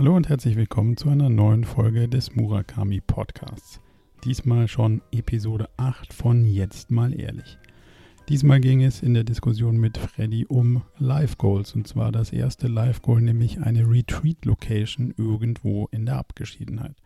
[0.00, 3.82] Hallo und herzlich willkommen zu einer neuen Folge des Murakami Podcasts.
[4.24, 7.58] Diesmal schon Episode 8 von Jetzt mal ehrlich.
[8.30, 12.66] Diesmal ging es in der Diskussion mit Freddy um Live Goals und zwar das erste
[12.66, 16.96] Live Goal, nämlich eine Retreat Location irgendwo in der Abgeschiedenheit.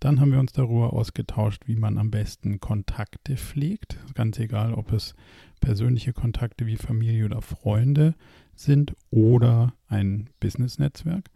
[0.00, 3.98] Dann haben wir uns darüber ausgetauscht, wie man am besten Kontakte pflegt.
[4.14, 5.14] Ganz egal, ob es
[5.60, 8.14] persönliche Kontakte wie Familie oder Freunde
[8.54, 11.28] sind oder ein Business-Netzwerk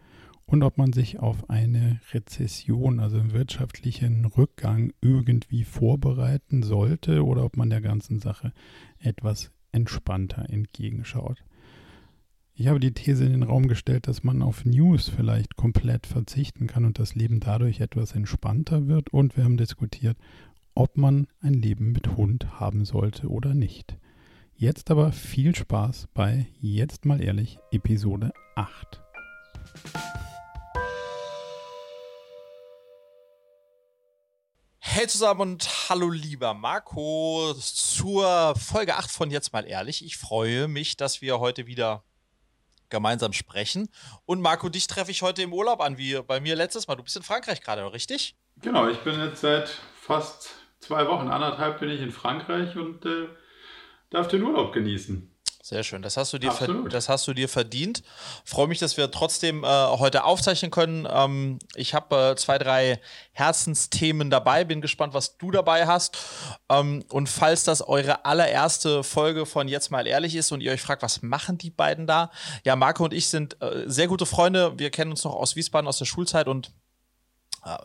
[0.46, 7.44] und ob man sich auf eine Rezession, also einen wirtschaftlichen Rückgang irgendwie vorbereiten sollte oder
[7.44, 8.52] ob man der ganzen Sache
[8.98, 11.44] etwas entspannter entgegenschaut.
[12.54, 16.66] Ich habe die These in den Raum gestellt, dass man auf News vielleicht komplett verzichten
[16.66, 19.12] kann und das Leben dadurch etwas entspannter wird.
[19.12, 20.16] Und wir haben diskutiert,
[20.74, 23.98] ob man ein Leben mit Hund haben sollte oder nicht.
[24.54, 29.02] Jetzt aber viel Spaß bei Jetzt mal ehrlich Episode 8.
[34.88, 40.02] Hey zusammen und hallo lieber Marco zur Folge 8 von Jetzt mal ehrlich.
[40.02, 42.02] Ich freue mich, dass wir heute wieder
[42.88, 43.90] gemeinsam sprechen.
[44.24, 46.94] Und Marco, dich treffe ich heute im Urlaub an, wie bei mir letztes Mal.
[46.94, 48.36] Du bist in Frankreich gerade, richtig?
[48.62, 49.68] Genau, ich bin jetzt seit
[50.00, 53.28] fast zwei Wochen, anderthalb bin ich in Frankreich und äh,
[54.08, 55.35] darf den Urlaub genießen.
[55.68, 56.00] Sehr schön.
[56.00, 56.52] Das hast du dir,
[56.90, 58.04] das hast du dir verdient.
[58.44, 61.08] Freue mich, dass wir trotzdem äh, heute aufzeichnen können.
[61.10, 63.00] Ähm, ich habe äh, zwei, drei
[63.32, 64.62] Herzensthemen dabei.
[64.62, 66.18] Bin gespannt, was du dabei hast.
[66.68, 70.82] Ähm, und falls das eure allererste Folge von Jetzt mal ehrlich ist und ihr euch
[70.82, 72.30] fragt, was machen die beiden da?
[72.64, 74.78] Ja, Marco und ich sind äh, sehr gute Freunde.
[74.78, 76.70] Wir kennen uns noch aus Wiesbaden aus der Schulzeit und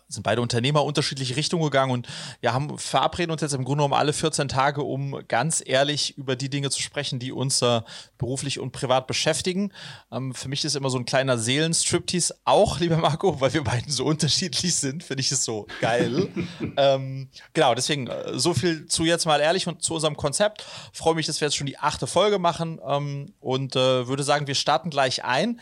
[0.07, 2.07] sind beide Unternehmer unterschiedliche Richtungen gegangen und
[2.41, 6.35] ja, haben verabreden uns jetzt im Grunde um alle 14 Tage, um ganz ehrlich über
[6.35, 7.81] die Dinge zu sprechen, die uns äh,
[8.17, 9.71] beruflich und privat beschäftigen.
[10.11, 13.91] Ähm, für mich ist immer so ein kleiner Seelenstriptease auch, lieber Marco, weil wir beiden
[13.91, 16.30] so unterschiedlich sind, finde ich es so geil.
[16.77, 20.65] ähm, genau, deswegen äh, so viel zu jetzt mal ehrlich und zu unserem Konzept.
[20.93, 24.47] Freue mich, dass wir jetzt schon die achte Folge machen ähm, und äh, würde sagen,
[24.47, 25.59] wir starten gleich ein.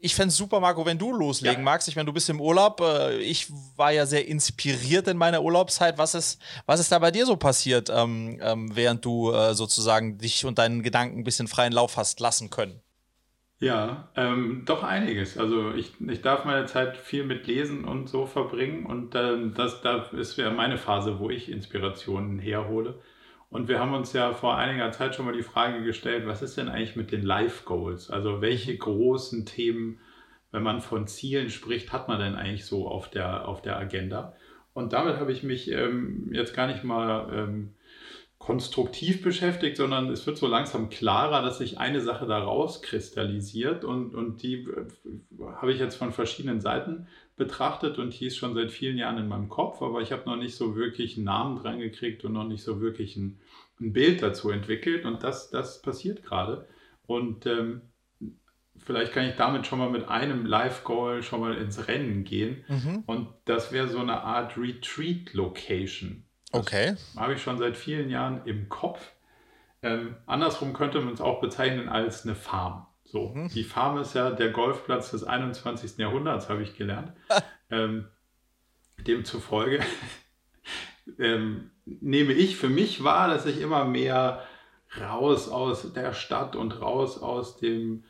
[0.00, 1.64] Ich fände es super, Marco, wenn du loslegen ja.
[1.64, 1.88] magst.
[1.88, 2.80] Ich meine, du bist im Urlaub.
[2.80, 5.98] Äh, ich war ja sehr inspiriert in meiner Urlaubszeit.
[5.98, 10.18] Was ist, was ist da bei dir so passiert, ähm, ähm, während du äh, sozusagen
[10.18, 12.80] dich und deinen Gedanken ein bisschen freien Lauf hast lassen können?
[13.60, 15.36] Ja, ähm, doch einiges.
[15.36, 19.80] Also ich, ich darf meine Zeit viel mit Lesen und so verbringen und ähm, das,
[19.82, 23.00] das ist ja meine Phase, wo ich Inspirationen herhole.
[23.50, 26.56] Und wir haben uns ja vor einiger Zeit schon mal die Frage gestellt, was ist
[26.58, 28.10] denn eigentlich mit den Life Goals?
[28.10, 30.00] Also welche großen Themen,
[30.50, 34.34] wenn man von Zielen spricht, hat man denn eigentlich so auf der, auf der Agenda?
[34.74, 37.74] Und damit habe ich mich ähm, jetzt gar nicht mal ähm,
[38.38, 44.14] konstruktiv beschäftigt, sondern es wird so langsam klarer, dass sich eine Sache daraus kristallisiert und,
[44.14, 44.86] und die äh,
[45.56, 49.28] habe ich jetzt von verschiedenen Seiten betrachtet und die ist schon seit vielen Jahren in
[49.28, 52.46] meinem Kopf, aber ich habe noch nicht so wirklich einen Namen dran gekriegt und noch
[52.46, 53.40] nicht so wirklich ein,
[53.80, 56.68] ein Bild dazu entwickelt und das, das passiert gerade
[57.06, 57.82] und ähm,
[58.76, 63.04] vielleicht kann ich damit schon mal mit einem Live-Goal schon mal ins Rennen gehen mhm.
[63.06, 66.96] und das wäre so eine Art Retreat-Location Okay.
[67.16, 69.12] Habe ich schon seit vielen Jahren im Kopf.
[69.82, 72.86] Ähm, andersrum könnte man es auch bezeichnen als eine Farm.
[73.10, 73.48] So, mhm.
[73.48, 75.96] die Farm ist ja der Golfplatz des 21.
[75.96, 77.12] Jahrhunderts, habe ich gelernt.
[77.70, 78.06] ähm,
[79.06, 79.80] demzufolge
[81.18, 84.42] ähm, nehme ich für mich wahr, dass ich immer mehr
[85.00, 88.04] raus aus der Stadt und raus aus dem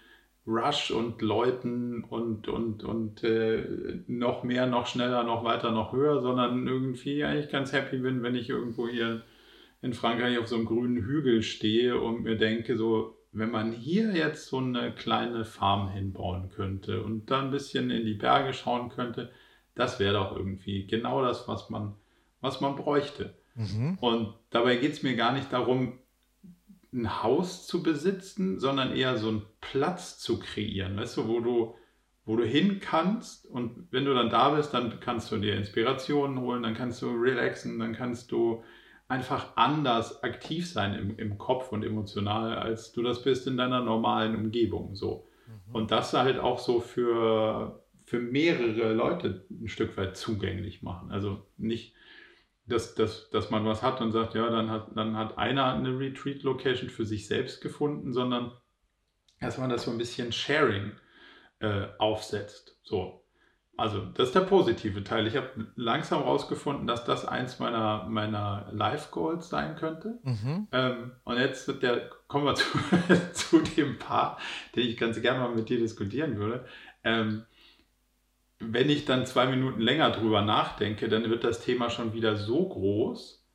[0.46, 6.22] Rush und Leuten und, und, und äh, noch mehr, noch schneller, noch weiter, noch höher,
[6.22, 9.22] sondern irgendwie eigentlich ganz happy bin, wenn ich irgendwo hier
[9.82, 14.12] in Frankreich auf so einem grünen Hügel stehe und mir denke, so, wenn man hier
[14.12, 18.88] jetzt so eine kleine Farm hinbauen könnte und da ein bisschen in die Berge schauen
[18.88, 19.30] könnte,
[19.74, 21.94] das wäre doch irgendwie genau das, was man,
[22.40, 23.34] was man bräuchte.
[23.54, 23.98] Mhm.
[24.00, 25.98] Und dabei geht es mir gar nicht darum,
[26.92, 31.74] ein Haus zu besitzen, sondern eher so einen Platz zu kreieren, weißt du, wo du,
[32.24, 36.40] wo du hin kannst und wenn du dann da bist, dann kannst du dir Inspirationen
[36.40, 38.64] holen, dann kannst du relaxen, dann kannst du
[39.08, 43.80] einfach anders aktiv sein im, im Kopf und emotional, als du das bist in deiner
[43.80, 44.94] normalen Umgebung.
[44.94, 45.26] So.
[45.46, 45.74] Mhm.
[45.74, 51.10] Und das halt auch so für, für mehrere Leute ein Stück weit zugänglich machen.
[51.10, 51.94] Also nicht,
[52.66, 55.98] dass, dass, dass man was hat und sagt, ja, dann hat, dann hat einer eine
[55.98, 58.52] Retreat-Location für sich selbst gefunden, sondern
[59.40, 60.92] dass man das so ein bisschen Sharing
[61.60, 62.78] äh, aufsetzt.
[62.82, 63.24] So.
[63.78, 65.26] Also, das ist der positive Teil.
[65.26, 70.18] Ich habe langsam herausgefunden, dass das eins meiner, meiner Life-Goals sein könnte.
[70.24, 70.68] Mhm.
[70.72, 72.66] Ähm, und jetzt der, kommen wir zu,
[73.32, 74.38] zu dem Paar,
[74.74, 76.66] den ich ganz gerne mal mit dir diskutieren würde.
[77.04, 77.44] Ähm,
[78.60, 82.68] wenn ich dann zwei Minuten länger drüber nachdenke, dann wird das Thema schon wieder so
[82.68, 83.46] groß,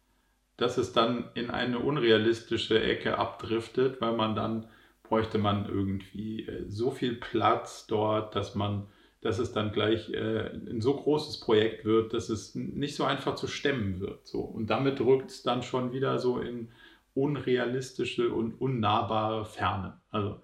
[0.58, 4.68] dass es dann in eine unrealistische Ecke abdriftet, weil man dann
[5.04, 8.88] bräuchte man irgendwie äh, so viel Platz dort, dass man,
[9.24, 13.36] dass es dann gleich äh, ein so großes Projekt wird, dass es nicht so einfach
[13.36, 14.28] zu stemmen wird.
[14.28, 14.42] So.
[14.42, 16.70] Und damit rückt es dann schon wieder so in
[17.14, 20.02] unrealistische und unnahbare Ferne.
[20.10, 20.42] Also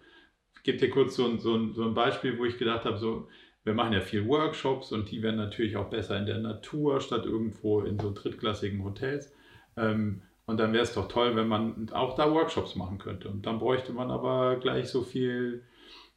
[0.55, 3.27] ich gebe dir kurz so ein, so, so ein Beispiel, wo ich gedacht habe, so,
[3.63, 7.25] wir machen ja viel Workshops und die werden natürlich auch besser in der Natur statt
[7.25, 9.33] irgendwo in so drittklassigen Hotels.
[9.75, 13.29] Ähm, und dann wäre es doch toll, wenn man auch da Workshops machen könnte.
[13.29, 15.63] Und dann bräuchte man aber gleich so viel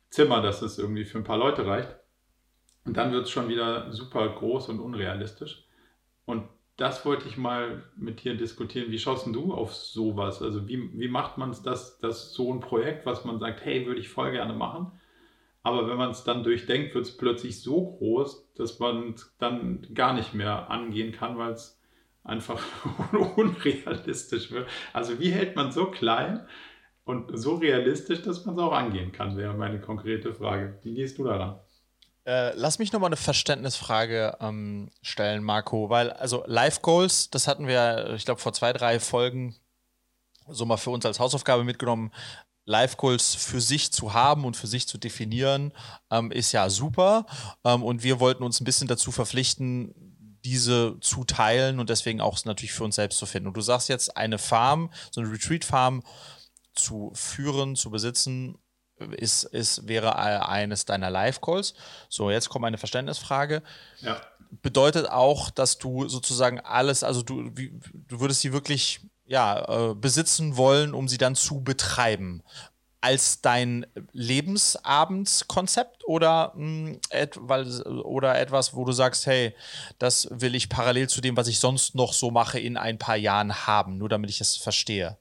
[0.08, 1.94] Zimmer, dass es irgendwie für ein paar Leute reicht.
[2.84, 5.64] Und dann wird es schon wieder super groß und unrealistisch.
[6.24, 8.90] Und das wollte ich mal mit dir diskutieren.
[8.90, 10.42] Wie schaust du auf sowas?
[10.42, 13.86] Also wie, wie macht man es, dass, dass so ein Projekt, was man sagt, hey,
[13.86, 14.92] würde ich voll gerne machen,
[15.62, 19.86] aber wenn man es dann durchdenkt, wird es plötzlich so groß, dass man es dann
[19.94, 21.80] gar nicht mehr angehen kann, weil es
[22.24, 22.60] einfach
[23.36, 24.68] unrealistisch wird.
[24.92, 26.46] Also wie hält man so klein
[27.04, 30.78] und so realistisch, dass man es auch angehen kann, wäre meine konkrete Frage.
[30.82, 31.60] Wie gehst du daran?
[32.24, 37.66] Äh, lass mich nochmal eine Verständnisfrage ähm, stellen, Marco, weil also Life Goals, das hatten
[37.66, 39.56] wir, ich glaube, vor zwei, drei Folgen
[40.48, 42.12] so mal für uns als Hausaufgabe mitgenommen.
[42.64, 45.72] Life Goals für sich zu haben und für sich zu definieren,
[46.10, 47.26] ähm, ist ja super.
[47.64, 52.44] Ähm, und wir wollten uns ein bisschen dazu verpflichten, diese zu teilen und deswegen auch
[52.44, 53.48] natürlich für uns selbst zu finden.
[53.48, 56.02] Und du sagst jetzt, eine Farm, so eine Retreat-Farm
[56.74, 58.58] zu führen, zu besitzen,
[59.16, 61.74] ist, ist, wäre eines deiner Live-Calls.
[62.08, 63.62] So, jetzt kommt eine Verständnisfrage.
[64.00, 64.20] Ja.
[64.62, 69.94] Bedeutet auch, dass du sozusagen alles, also du, wie, du würdest sie wirklich ja, äh,
[69.94, 72.42] besitzen wollen, um sie dann zu betreiben
[73.02, 79.54] als dein Lebensabendskonzept oder, mh, hm, et, weil, oder etwas, wo du sagst, hey,
[79.98, 83.16] das will ich parallel zu dem, was ich sonst noch so mache, in ein paar
[83.16, 85.18] Jahren haben, nur damit ich es verstehe?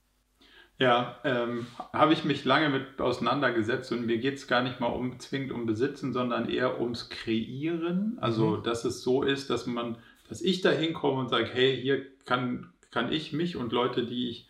[0.82, 4.88] Ja, ähm, habe ich mich lange mit auseinandergesetzt und mir geht es gar nicht mal
[4.88, 8.18] um, zwingend um Besitzen, sondern eher ums Kreieren.
[8.20, 8.64] Also, mhm.
[8.64, 9.98] dass es so ist, dass man,
[10.28, 14.30] dass ich da hinkomme und sage, hey, hier kann, kann ich mich und Leute, die
[14.30, 14.50] ich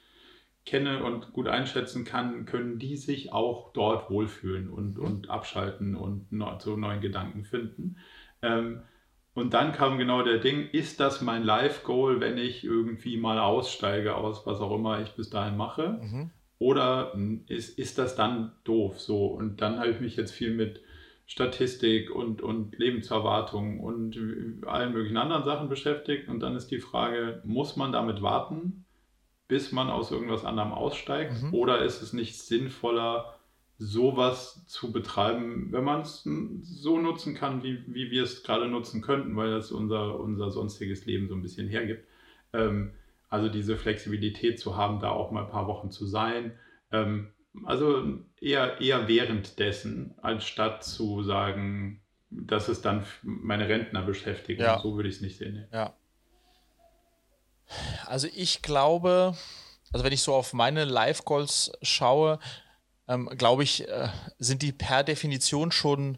[0.65, 6.27] kenne und gut einschätzen kann, können die sich auch dort wohlfühlen und, und abschalten und
[6.59, 7.97] zu neuen Gedanken finden.
[8.41, 8.83] Ähm,
[9.33, 14.15] und dann kam genau der Ding, ist das mein Life-Goal, wenn ich irgendwie mal aussteige
[14.15, 15.99] aus was auch immer ich bis dahin mache?
[16.01, 16.31] Mhm.
[16.59, 19.27] Oder hm, ist, ist das dann doof so?
[19.27, 20.81] Und dann habe ich mich jetzt viel mit
[21.25, 24.17] Statistik und, und Lebenserwartung und
[24.67, 26.27] allen möglichen anderen Sachen beschäftigt.
[26.27, 28.85] Und dann ist die Frage, muss man damit warten?
[29.51, 31.43] bis man aus irgendwas anderem aussteigt?
[31.43, 31.53] Mhm.
[31.53, 33.35] Oder ist es nicht sinnvoller,
[33.83, 36.23] sowas zu betreiben, wenn man es
[36.61, 41.07] so nutzen kann, wie, wie wir es gerade nutzen könnten, weil das unser, unser sonstiges
[41.07, 42.07] Leben so ein bisschen hergibt?
[42.53, 42.91] Ähm,
[43.29, 46.51] also diese Flexibilität zu haben, da auch mal ein paar Wochen zu sein.
[46.91, 47.29] Ähm,
[47.63, 54.63] also eher, eher währenddessen, anstatt zu sagen, das ist dann meine Rentnerbeschäftigung.
[54.63, 54.79] Ja.
[54.79, 55.67] So würde ich es nicht sehen.
[55.73, 55.95] Ja.
[58.05, 59.35] Also ich glaube,
[59.91, 62.37] also wenn ich so auf meine Live-Goals schaue,
[63.11, 64.07] ähm, glaube ich, äh,
[64.39, 66.17] sind die per Definition schon,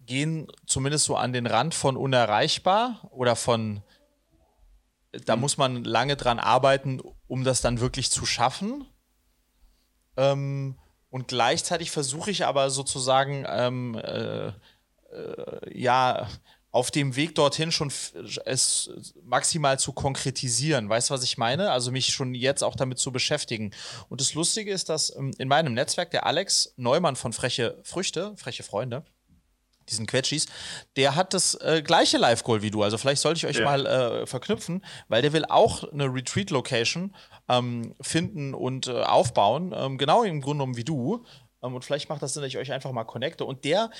[0.00, 3.82] gehen zumindest so an den Rand von unerreichbar oder von,
[5.12, 8.84] da muss man lange dran arbeiten, um das dann wirklich zu schaffen.
[10.16, 10.78] Ähm,
[11.10, 16.26] und gleichzeitig versuche ich aber sozusagen, ähm, äh, äh, ja,
[16.72, 17.92] auf dem Weg dorthin schon
[18.46, 18.90] es
[19.22, 20.88] maximal zu konkretisieren.
[20.88, 21.70] Weißt du, was ich meine?
[21.70, 23.72] Also mich schon jetzt auch damit zu beschäftigen.
[24.08, 28.34] Und das Lustige ist, dass ähm, in meinem Netzwerk der Alex Neumann von Freche Früchte,
[28.38, 29.04] Freche Freunde,
[29.88, 30.46] diesen Quetschis,
[30.96, 32.82] der hat das äh, gleiche Live-Goal wie du.
[32.82, 33.64] Also vielleicht sollte ich euch ja.
[33.64, 37.14] mal äh, verknüpfen, weil der will auch eine Retreat-Location
[37.48, 39.74] ähm, finden und äh, aufbauen.
[39.76, 41.24] Ähm, genau im Grunde genommen wie du.
[41.62, 43.44] Ähm, und vielleicht macht das Sinn, dass ich euch einfach mal connecte.
[43.44, 43.90] Und der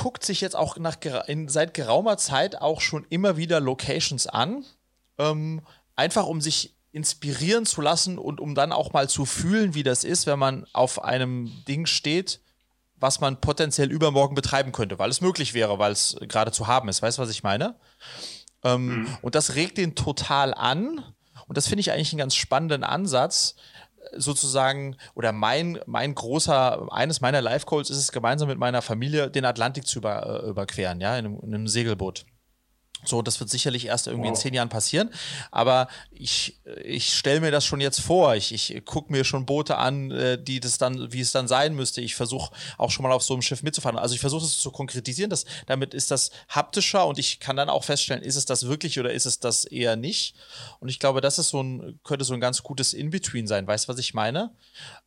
[0.00, 4.64] guckt sich jetzt auch nach, in, seit geraumer Zeit auch schon immer wieder Locations an,
[5.18, 5.60] ähm,
[5.94, 10.02] einfach um sich inspirieren zu lassen und um dann auch mal zu fühlen, wie das
[10.02, 12.40] ist, wenn man auf einem Ding steht,
[12.96, 16.88] was man potenziell übermorgen betreiben könnte, weil es möglich wäre, weil es gerade zu haben
[16.88, 17.02] ist.
[17.02, 17.74] Weißt du, was ich meine?
[18.64, 19.18] Ähm, mhm.
[19.20, 21.04] Und das regt den total an.
[21.46, 23.54] Und das finde ich eigentlich einen ganz spannenden Ansatz,
[24.16, 29.44] sozusagen, oder mein, mein großer, eines meiner Life-Goals ist es, gemeinsam mit meiner Familie den
[29.44, 32.26] Atlantik zu über, äh, überqueren, ja, in einem, in einem, Segelboot.
[33.04, 34.36] So, das wird sicherlich erst irgendwie wow.
[34.36, 35.10] in zehn Jahren passieren.
[35.50, 38.34] Aber ich, ich stelle mir das schon jetzt vor.
[38.34, 41.74] Ich, ich gucke mir schon Boote an, äh, die das dann, wie es dann sein
[41.74, 42.00] müsste.
[42.02, 43.98] Ich versuche auch schon mal auf so einem Schiff mitzufahren.
[43.98, 45.30] Also ich versuche das zu konkretisieren.
[45.30, 48.98] Dass, damit ist das haptischer und ich kann dann auch feststellen, ist es das wirklich
[49.00, 50.36] oder ist es das eher nicht.
[50.78, 53.66] Und ich glaube, das ist so ein, könnte so ein ganz gutes In-Between sein.
[53.66, 54.54] Weißt du, was ich meine?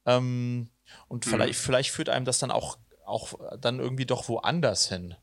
[0.05, 0.69] Ähm,
[1.07, 1.29] und mhm.
[1.29, 5.15] vielleicht, vielleicht führt einem das dann auch, auch dann irgendwie doch woanders hin.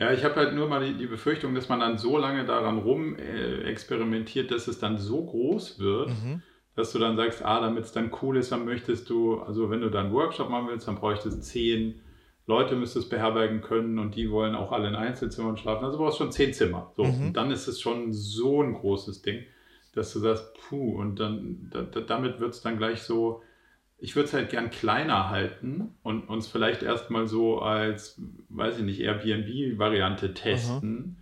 [0.00, 2.78] Ja, ich habe halt nur mal die, die, Befürchtung, dass man dann so lange daran
[2.78, 6.40] rum äh, experimentiert, dass es dann so groß wird, mhm.
[6.74, 9.82] dass du dann sagst, ah, damit es dann cool ist, dann möchtest du, also wenn
[9.82, 12.00] du dann einen Workshop machen willst, dann bräuchtest zehn
[12.46, 15.84] Leute, müsstest beherbergen können und die wollen auch alle in Einzelzimmern schlafen.
[15.84, 16.92] Also du brauchst schon zehn Zimmer.
[16.96, 17.26] So, mhm.
[17.26, 19.44] und dann ist es schon so ein großes Ding,
[19.94, 23.42] dass du sagst, puh, und dann da, damit wird es dann gleich so,
[24.00, 28.84] ich würde es halt gern kleiner halten und uns vielleicht erstmal so als, weiß ich
[28.84, 30.90] nicht, Airbnb-Variante testen.
[30.90, 31.16] Mhm.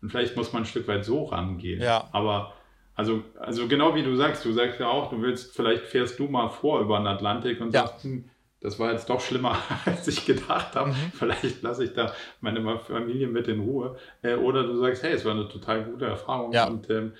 [0.00, 1.80] Und vielleicht muss man ein Stück weit so rangehen.
[1.80, 2.08] Ja.
[2.12, 2.54] Aber
[2.94, 6.26] also, also genau wie du sagst, du sagst ja auch, du willst, vielleicht fährst du
[6.26, 7.86] mal vor über den Atlantik und ja.
[7.86, 8.24] sagst, hm,
[8.60, 10.90] das war jetzt doch schlimmer, als ich gedacht habe.
[10.90, 11.12] Mhm.
[11.14, 13.96] Vielleicht lasse ich da meine Familie mit in Ruhe.
[14.22, 16.66] Äh, oder du sagst, hey, es war eine total gute Erfahrung ja.
[16.66, 17.12] und ähm,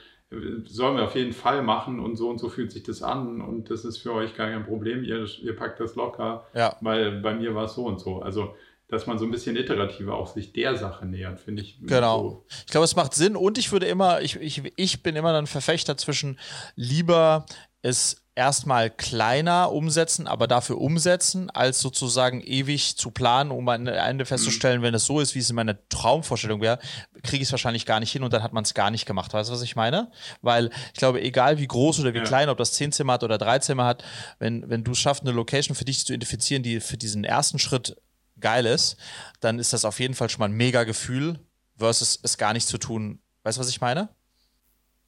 [0.67, 3.71] sollen wir auf jeden Fall machen und so und so fühlt sich das an und
[3.71, 6.77] das ist für euch gar kein Problem, ihr, ihr packt das locker, ja.
[6.81, 8.23] weil bei mir war es so und so.
[8.23, 8.55] Also
[8.93, 11.79] dass man so ein bisschen iterativer auch sich der Sache nähert, finde ich.
[11.81, 12.19] Genau.
[12.19, 12.47] So.
[12.67, 15.47] Ich glaube, es macht Sinn und ich würde immer, ich, ich, ich bin immer dann
[15.47, 16.39] Verfechter zwischen
[16.77, 17.47] lieber
[17.81, 24.25] es erstmal kleiner umsetzen, aber dafür umsetzen, als sozusagen ewig zu planen, um am Ende
[24.25, 24.85] festzustellen, mhm.
[24.85, 26.79] wenn es so ist, wie es in meiner Traumvorstellung wäre,
[27.23, 29.35] kriege ich es wahrscheinlich gar nicht hin und dann hat man es gar nicht gemacht.
[29.35, 30.11] Weißt du, was ich meine?
[30.41, 32.25] Weil ich glaube, egal wie groß oder wie ja.
[32.25, 34.03] klein, ob das zehn Zimmer hat oder drei Zimmer hat,
[34.39, 37.97] wenn, wenn du schaffst, eine Location für dich zu identifizieren, die für diesen ersten Schritt
[38.41, 38.97] geil ist,
[39.41, 41.39] dann ist das auf jeden Fall schon mal ein mega Gefühl,
[41.77, 43.21] versus es gar nicht zu tun.
[43.43, 44.09] Weißt du, was ich meine?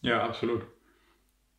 [0.03, 0.67] Ja, absolut.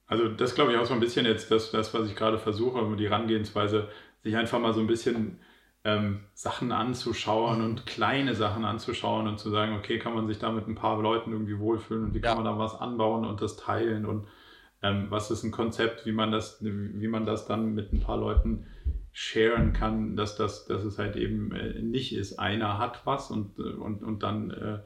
[0.07, 2.95] Also das glaube ich auch so ein bisschen jetzt das, das was ich gerade versuche,
[2.95, 3.89] die Herangehensweise,
[4.23, 5.39] sich einfach mal so ein bisschen
[5.83, 7.65] ähm, Sachen anzuschauen mhm.
[7.65, 11.01] und kleine Sachen anzuschauen und zu sagen, okay, kann man sich da mit ein paar
[11.01, 14.27] Leuten irgendwie wohlfühlen und wie kann man da was anbauen und das teilen und
[14.81, 18.17] ähm, was ist ein Konzept, wie man das, wie man das dann mit ein paar
[18.17, 18.65] Leuten
[19.13, 23.57] sharen kann, dass das, dass es halt eben äh, nicht ist, einer hat was und,
[23.59, 24.79] äh, und, und dann äh,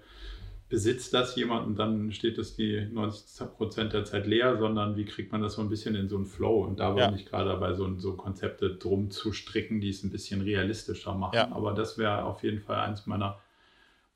[0.69, 5.05] besitzt das jemand und dann steht es die 90 Prozent der Zeit leer, sondern wie
[5.05, 6.63] kriegt man das so ein bisschen in so einen Flow?
[6.63, 7.15] Und da bin ja.
[7.15, 11.35] ich gerade dabei, so, so Konzepte drum zu stricken, die es ein bisschen realistischer machen.
[11.35, 11.51] Ja.
[11.51, 13.39] Aber das wäre auf jeden Fall eins meiner,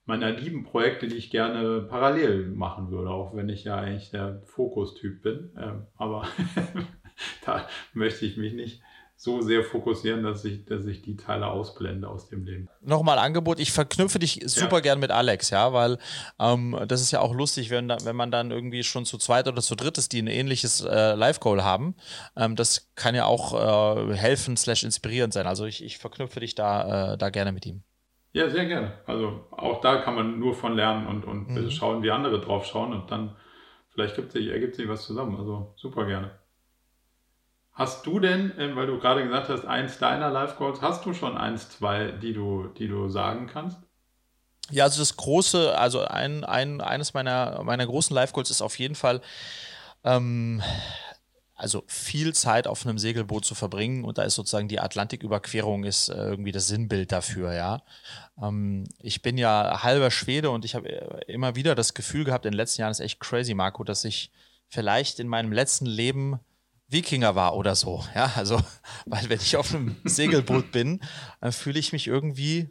[0.05, 4.43] meiner lieben Projekte, die ich gerne parallel machen würde, auch wenn ich ja eigentlich der
[4.45, 5.49] Fokustyp bin.
[5.57, 6.27] Ähm, aber
[7.45, 8.81] da möchte ich mich nicht
[9.23, 12.67] so sehr fokussieren, dass ich, dass ich die Teile ausblende aus dem Leben.
[12.81, 14.81] Nochmal Angebot, ich verknüpfe dich super ja.
[14.81, 15.97] gern mit Alex, ja, weil
[16.39, 19.61] ähm, das ist ja auch lustig, wenn, wenn man dann irgendwie schon zu zweit oder
[19.61, 21.95] zu dritt ist, die ein ähnliches äh, Live-Goal haben.
[22.35, 25.47] Ähm, das kann ja auch äh, helfen, slash inspirierend sein.
[25.47, 27.81] Also ich, ich verknüpfe dich da, äh, da gerne mit ihm.
[28.33, 28.91] Ja, sehr gerne.
[29.05, 31.71] Also auch da kann man nur von lernen und, und mhm.
[31.71, 33.37] schauen, wie andere drauf schauen und dann
[33.93, 35.37] vielleicht gibt sich, ergibt sich was zusammen.
[35.37, 36.42] Also super gerne.
[37.73, 41.13] Hast du denn, ähm, weil du gerade gesagt hast, eins deiner Life Goals, hast du
[41.13, 43.79] schon eins, zwei, die du, die du sagen kannst?
[44.69, 48.77] Ja, also das große, also ein, ein, eines meiner, meiner großen Life Goals ist auf
[48.77, 49.21] jeden Fall,
[50.03, 50.61] ähm,
[51.55, 56.09] also viel Zeit auf einem Segelboot zu verbringen und da ist sozusagen die Atlantiküberquerung ist
[56.09, 57.83] äh, irgendwie das Sinnbild dafür, ja.
[58.41, 62.45] Ähm, ich bin ja halber Schwede und ich habe äh, immer wieder das Gefühl gehabt,
[62.45, 64.31] in den letzten Jahren ist echt crazy, Marco, dass ich
[64.67, 66.39] vielleicht in meinem letzten Leben
[66.93, 68.03] Wikinger war oder so.
[68.15, 68.59] Ja, also,
[69.05, 71.01] weil wenn ich auf einem Segelboot bin,
[71.41, 72.69] dann fühle ich mich irgendwie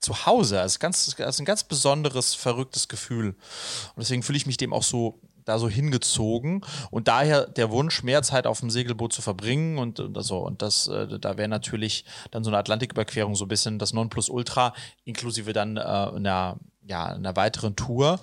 [0.00, 0.56] zu Hause.
[0.56, 3.28] Das ist, ganz, das ist ein ganz besonderes, verrücktes Gefühl.
[3.28, 8.02] Und deswegen fühle ich mich dem auch so da so hingezogen und daher der Wunsch,
[8.02, 10.38] mehr Zeit auf dem Segelboot zu verbringen und, und so.
[10.38, 14.74] Und das, äh, da wäre natürlich dann so eine Atlantiküberquerung so ein bisschen das Nonplusultra,
[15.04, 18.20] inklusive dann äh, einer, ja, einer weiteren Tour.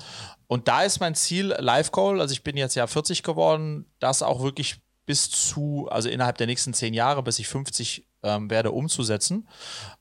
[0.47, 4.21] Und da ist mein Ziel, Live Goal, also ich bin jetzt ja 40 geworden, das
[4.21, 8.71] auch wirklich bis zu, also innerhalb der nächsten zehn Jahre, bis ich 50 ähm, werde,
[8.71, 9.47] umzusetzen.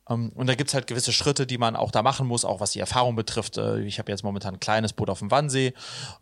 [0.09, 2.61] Ähm, und da gibt es halt gewisse Schritte, die man auch da machen muss, auch
[2.61, 3.59] was die Erfahrung betrifft.
[3.59, 5.75] Äh, ich habe jetzt momentan ein kleines Boot auf dem Wannsee.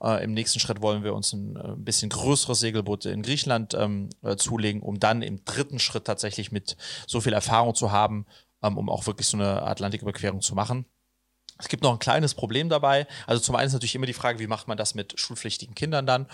[0.03, 3.75] Äh, Im nächsten Schritt wollen wir uns ein, ein äh, bisschen größeres Segelboot in Griechenland
[3.75, 8.27] ähm, äh, zulegen, um dann im dritten Schritt tatsächlich mit so viel Erfahrung zu haben,
[8.63, 10.87] ähm, um auch wirklich so eine Atlantiküberquerung zu machen.
[11.61, 13.07] Es gibt noch ein kleines Problem dabei.
[13.27, 16.07] Also zum einen ist natürlich immer die Frage, wie macht man das mit schulpflichtigen Kindern
[16.07, 16.27] dann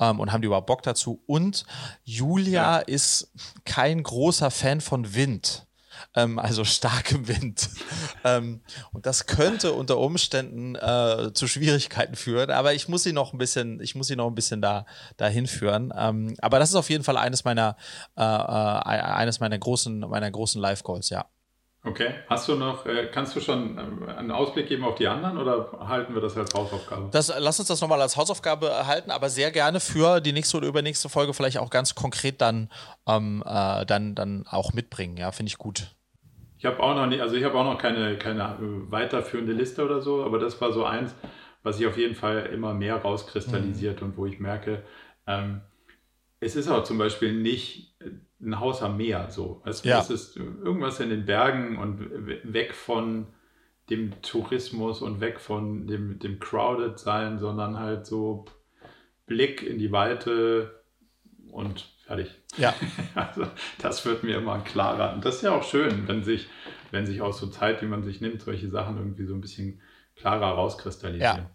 [0.00, 1.22] ähm, und haben die überhaupt Bock dazu?
[1.26, 1.64] Und
[2.04, 2.78] Julia ja.
[2.78, 3.32] ist
[3.64, 5.66] kein großer Fan von Wind.
[6.14, 7.68] ähm, also starkem Wind.
[8.24, 8.62] ähm,
[8.92, 13.38] und das könnte unter Umständen äh, zu Schwierigkeiten führen, aber ich muss sie noch ein
[13.38, 14.86] bisschen, ich muss sie noch ein bisschen da
[15.16, 15.92] dahin führen.
[15.96, 17.76] Ähm, aber das ist auf jeden Fall eines meiner,
[18.16, 21.26] äh, äh, eines meiner großen, meiner großen Live Goals, ja.
[21.84, 25.36] Okay, hast du noch, äh, kannst du schon äh, einen Ausblick geben auf die anderen
[25.36, 27.08] oder halten wir das als Hausaufgabe?
[27.10, 30.68] Das, lass uns das nochmal als Hausaufgabe erhalten, aber sehr gerne für die nächste oder
[30.68, 32.70] übernächste Folge vielleicht auch ganz konkret dann,
[33.08, 35.16] ähm, äh, dann, dann auch mitbringen.
[35.16, 35.88] Ja, finde ich gut.
[36.58, 38.56] Ich habe auch noch nicht, also ich habe auch noch keine, keine
[38.88, 41.12] weiterführende Liste oder so, aber das war so eins,
[41.64, 44.08] was sich auf jeden Fall immer mehr rauskristallisiert mhm.
[44.08, 44.84] und wo ich merke,
[45.26, 45.62] ähm,
[46.38, 47.96] es ist auch zum Beispiel nicht
[48.42, 49.28] ein Haus am Meer.
[49.30, 49.60] So.
[49.64, 50.00] Also ja.
[50.00, 53.26] Es ist irgendwas in den Bergen und weg von
[53.90, 58.46] dem Tourismus und weg von dem, dem Crowded sein, sondern halt so
[59.26, 60.82] Blick in die Weite
[61.50, 62.30] und fertig.
[62.56, 62.74] Ja.
[63.14, 63.46] Also
[63.78, 65.14] das wird mir immer klarer.
[65.14, 66.48] Und das ist ja auch schön, wenn sich,
[66.90, 69.80] wenn sich aus so Zeit, wie man sich nimmt, solche Sachen irgendwie so ein bisschen
[70.16, 71.36] klarer rauskristallisieren.
[71.38, 71.50] Ja.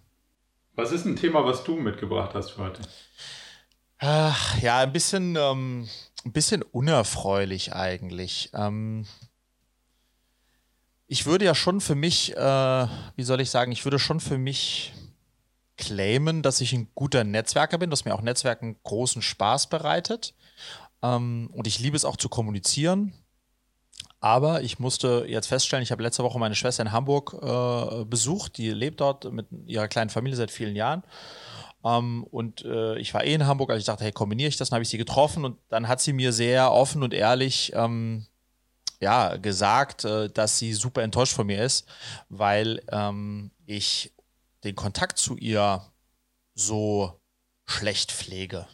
[0.75, 2.81] Was ist ein Thema, was du mitgebracht hast für heute?
[3.99, 5.87] Ach, ja, ein bisschen, ähm,
[6.27, 8.51] ein bisschen unerfreulich eigentlich.
[8.53, 9.05] Ähm,
[11.07, 14.37] ich würde ja schon für mich, äh, wie soll ich sagen, ich würde schon für
[14.37, 14.93] mich
[15.77, 20.33] claimen, dass ich ein guter Netzwerker bin, dass mir auch Netzwerken großen Spaß bereitet.
[21.01, 23.13] Ähm, und ich liebe es auch zu kommunizieren.
[24.19, 28.57] Aber ich musste jetzt feststellen, ich habe letzte Woche meine Schwester in Hamburg äh, besucht.
[28.57, 31.03] Die lebt dort mit ihrer kleinen Familie seit vielen Jahren.
[31.83, 34.69] Ähm, und äh, ich war eh in Hamburg, also ich dachte, hey, kombiniere ich das?
[34.69, 38.25] Dann habe ich sie getroffen und dann hat sie mir sehr offen und ehrlich ähm,
[38.99, 41.87] ja, gesagt, äh, dass sie super enttäuscht von mir ist,
[42.29, 44.13] weil ähm, ich
[44.63, 45.85] den Kontakt zu ihr
[46.55, 47.19] so
[47.65, 48.67] schlecht pflege.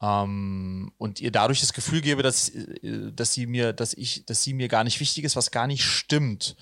[0.00, 4.42] Um, und ihr dadurch das Gefühl gebe, dass, äh, dass sie mir, dass ich, dass
[4.42, 6.56] sie mir gar nicht wichtig ist, was gar nicht stimmt.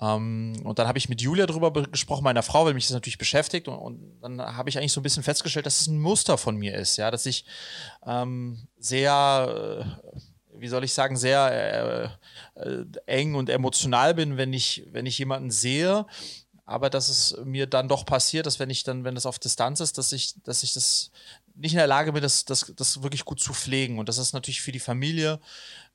[0.00, 3.18] Um, und dann habe ich mit Julia darüber gesprochen, meiner Frau, weil mich das natürlich
[3.18, 3.68] beschäftigt.
[3.68, 6.56] Und, und dann habe ich eigentlich so ein bisschen festgestellt, dass es ein Muster von
[6.56, 7.44] mir ist, ja, dass ich
[8.06, 12.16] ähm, sehr, äh, wie soll ich sagen, sehr
[12.56, 16.06] äh, äh, eng und emotional bin, wenn ich, wenn ich jemanden sehe.
[16.64, 19.80] Aber dass es mir dann doch passiert, dass wenn ich dann, wenn das auf Distanz
[19.80, 21.10] ist, dass ich, dass ich das
[21.56, 23.98] nicht in der Lage bin, das, das, das wirklich gut zu pflegen.
[23.98, 25.40] Und das ist natürlich für die Familie,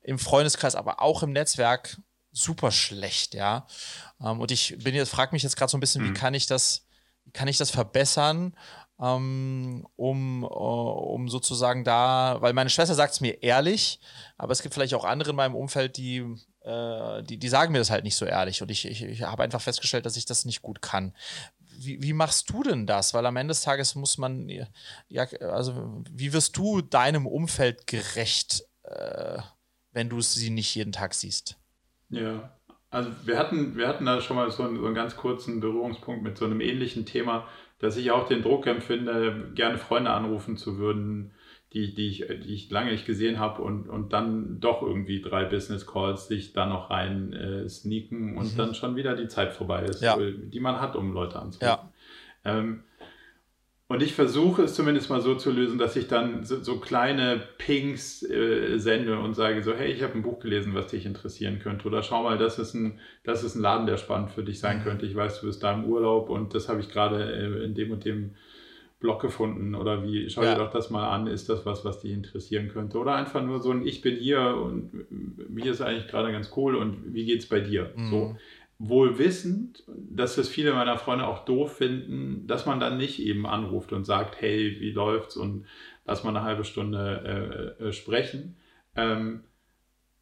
[0.06, 1.98] im Freundeskreis, aber auch im Netzwerk
[2.36, 3.66] super schlecht, ja.
[4.20, 6.10] Ähm, und ich bin jetzt, frage mich jetzt gerade so ein bisschen, mhm.
[6.10, 6.86] wie kann ich das,
[7.32, 8.54] kann ich das verbessern,
[9.00, 14.00] ähm, um, uh, um sozusagen da, weil meine Schwester sagt es mir ehrlich,
[14.36, 16.18] aber es gibt vielleicht auch andere in meinem Umfeld, die,
[16.62, 18.62] äh, die, die sagen mir das halt nicht so ehrlich.
[18.62, 21.14] Und ich, ich, ich habe einfach festgestellt, dass ich das nicht gut kann.
[21.78, 23.12] Wie, wie, machst du denn das?
[23.12, 24.48] Weil am Ende des Tages muss man,
[25.08, 29.38] ja, also wie wirst du deinem Umfeld gerecht, äh,
[29.92, 31.58] wenn du sie nicht jeden Tag siehst?
[32.10, 32.52] Ja,
[32.90, 36.22] also wir hatten, wir hatten da schon mal so einen, so einen ganz kurzen Berührungspunkt
[36.22, 37.46] mit so einem ähnlichen Thema,
[37.78, 41.32] dass ich auch den Druck empfinde, gerne Freunde anrufen zu würden,
[41.72, 45.44] die, die, ich, die ich lange nicht gesehen habe und, und dann doch irgendwie drei
[45.44, 48.56] Business Calls sich da noch rein äh, sneaken und mhm.
[48.56, 50.16] dann schon wieder die Zeit vorbei ist, ja.
[50.16, 51.66] die man hat, um Leute anzurufen.
[51.66, 51.92] Ja.
[52.44, 52.84] Ähm,
[53.88, 57.40] und ich versuche es zumindest mal so zu lösen, dass ich dann so, so kleine
[57.56, 61.60] Pings äh, sende und sage so, hey, ich habe ein Buch gelesen, was dich interessieren
[61.60, 61.86] könnte.
[61.86, 64.78] Oder schau mal, das ist ein, das ist ein Laden, der spannend für dich sein
[64.78, 64.82] mhm.
[64.82, 65.06] könnte.
[65.06, 67.92] Ich weiß, du bist da im Urlaub und das habe ich gerade äh, in dem
[67.92, 68.34] und dem
[68.98, 69.76] Blog gefunden.
[69.76, 70.54] Oder wie, schau ja.
[70.54, 72.98] dir doch das mal an, ist das was, was dich interessieren könnte?
[72.98, 75.06] Oder einfach nur so ein Ich bin hier und
[75.48, 77.92] mir ist eigentlich gerade ganz cool und wie geht's bei dir?
[77.94, 78.10] Mhm.
[78.10, 78.36] So
[78.78, 83.46] wohl wissend, dass das viele meiner Freunde auch doof finden, dass man dann nicht eben
[83.46, 85.66] anruft und sagt, hey, wie läuft's und
[86.04, 88.56] lass mal eine halbe Stunde äh, äh, sprechen.
[88.94, 89.44] Ähm,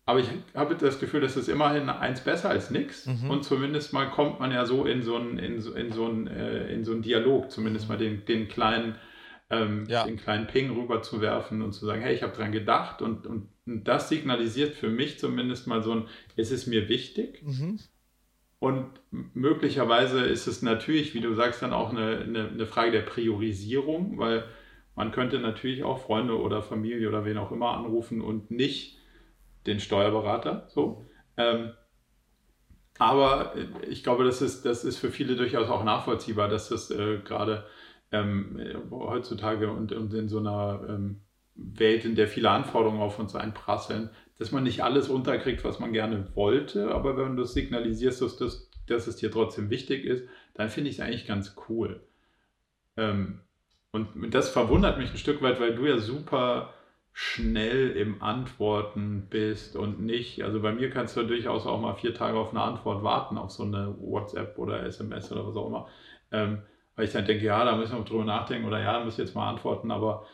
[0.07, 3.07] aber ich habe das Gefühl, dass es immerhin eins besser als nichts.
[3.07, 3.31] Mhm.
[3.31, 6.27] Und zumindest mal kommt man ja so in so einen, in so, in so einen,
[6.27, 8.97] äh, in so einen Dialog, zumindest mal den, den kleinen,
[9.49, 10.05] ähm, ja.
[10.05, 13.01] den kleinen Ping rüber zu werfen und zu sagen, hey, ich habe dran gedacht.
[13.01, 16.05] Und, und, und, das signalisiert für mich zumindest mal so ein,
[16.37, 17.43] es ist mir wichtig.
[17.43, 17.79] Mhm.
[18.64, 23.03] Und möglicherweise ist es natürlich, wie du sagst, dann auch eine, eine, eine, Frage der
[23.03, 24.44] Priorisierung, weil
[24.94, 28.96] man könnte natürlich auch Freunde oder Familie oder wen auch immer anrufen und nicht
[29.66, 30.66] den Steuerberater.
[30.68, 31.05] So.
[31.37, 31.72] Ähm,
[32.98, 33.53] aber
[33.87, 37.66] ich glaube, das ist, das ist für viele durchaus auch nachvollziehbar, dass das äh, gerade
[38.12, 38.59] ähm,
[38.90, 41.20] heutzutage und, und, in so einer ähm,
[41.55, 45.92] Welt, in der viele Anforderungen auf uns einprasseln, dass man nicht alles unterkriegt, was man
[45.92, 50.68] gerne wollte, aber wenn du signalisierst, dass, das, dass es dir trotzdem wichtig ist, dann
[50.68, 52.01] finde ich es eigentlich ganz cool.
[52.97, 53.40] Ähm,
[53.92, 56.75] und das verwundert mich ein Stück weit, weil du ja super
[57.12, 62.12] schnell im Antworten bist und nicht, also bei mir kannst du durchaus auch mal vier
[62.12, 65.88] Tage auf eine Antwort warten, auf so eine WhatsApp oder SMS oder was auch immer.
[66.33, 66.62] Ähm,
[66.97, 69.18] weil ich dann denke, ja, da müssen wir drüber nachdenken oder ja, da muss ich
[69.18, 70.27] jetzt mal antworten, aber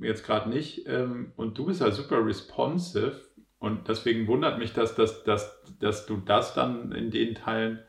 [0.00, 0.86] jetzt gerade nicht.
[0.86, 6.06] Ähm, und du bist halt super responsive und deswegen wundert mich, dass, dass, dass, dass
[6.06, 7.80] du das dann in den Teilen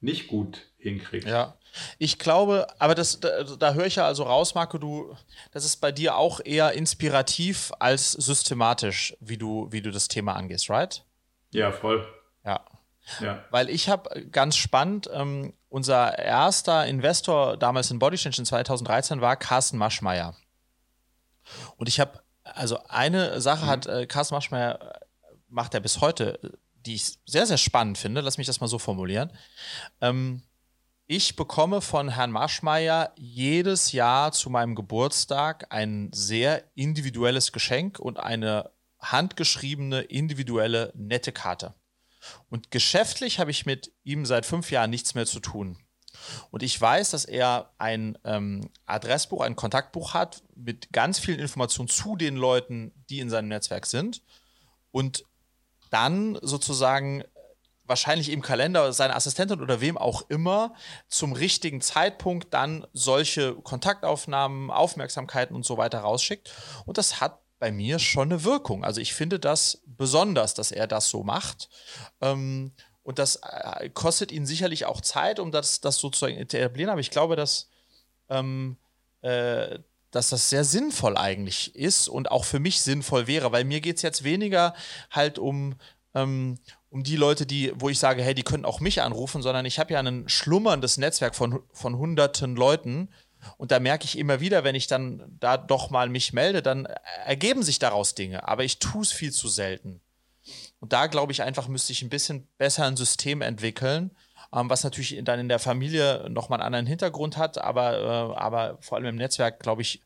[0.00, 1.26] nicht gut hinkriegst.
[1.26, 1.54] Ja,
[1.98, 5.16] ich glaube, aber das, da, da höre ich ja also raus, Marco, du,
[5.52, 10.34] das ist bei dir auch eher inspirativ als systematisch, wie du, wie du das Thema
[10.34, 11.04] angehst, right?
[11.52, 12.06] Ja, voll.
[12.44, 12.60] Ja.
[13.20, 13.44] ja.
[13.50, 19.36] Weil ich habe ganz spannend, ähm, unser erster Investor damals in Bodychange in 2013 war
[19.36, 20.34] Carsten Maschmeyer.
[21.76, 23.68] Und ich habe, also eine Sache mhm.
[23.68, 24.98] hat äh, Carsten Maschmeyer, äh,
[25.48, 28.78] macht er bis heute, die ich sehr, sehr spannend finde, lass mich das mal so
[28.78, 29.32] formulieren.
[30.00, 30.42] Ähm,
[31.08, 38.18] ich bekomme von Herrn Maschmeyer jedes Jahr zu meinem Geburtstag ein sehr individuelles Geschenk und
[38.18, 41.74] eine handgeschriebene, individuelle, nette Karte.
[42.48, 45.78] Und geschäftlich habe ich mit ihm seit fünf Jahren nichts mehr zu tun.
[46.50, 51.88] Und ich weiß, dass er ein ähm, Adressbuch, ein Kontaktbuch hat mit ganz vielen Informationen
[51.88, 54.22] zu den Leuten, die in seinem Netzwerk sind.
[54.90, 55.24] Und
[55.90, 57.24] dann sozusagen
[57.84, 60.74] wahrscheinlich im Kalender seine Assistentin oder wem auch immer
[61.08, 66.52] zum richtigen Zeitpunkt dann solche Kontaktaufnahmen, Aufmerksamkeiten und so weiter rausschickt.
[66.84, 68.84] Und das hat bei mir schon eine Wirkung.
[68.84, 71.68] Also ich finde das besonders, dass er das so macht.
[72.20, 72.72] Ähm,
[73.06, 76.90] und das äh, kostet ihn sicherlich auch Zeit, um das, das sozusagen zu etablieren.
[76.90, 77.68] Aber ich glaube, dass,
[78.28, 78.78] ähm,
[79.22, 79.78] äh,
[80.10, 83.96] dass das sehr sinnvoll eigentlich ist und auch für mich sinnvoll wäre, weil mir geht
[83.96, 84.74] es jetzt weniger
[85.12, 85.76] halt um,
[86.14, 86.58] ähm,
[86.90, 89.78] um die Leute, die, wo ich sage, hey, die können auch mich anrufen, sondern ich
[89.78, 93.08] habe ja ein schlummerndes Netzwerk von, von hunderten Leuten.
[93.56, 96.86] Und da merke ich immer wieder, wenn ich dann da doch mal mich melde, dann
[97.24, 98.48] ergeben sich daraus Dinge.
[98.48, 100.00] Aber ich tue es viel zu selten.
[100.80, 104.10] Und da glaube ich einfach, müsste ich ein bisschen besser ein System entwickeln,
[104.52, 108.78] ähm, was natürlich dann in der Familie nochmal einen anderen Hintergrund hat, aber, äh, aber
[108.80, 110.02] vor allem im Netzwerk, glaube ich,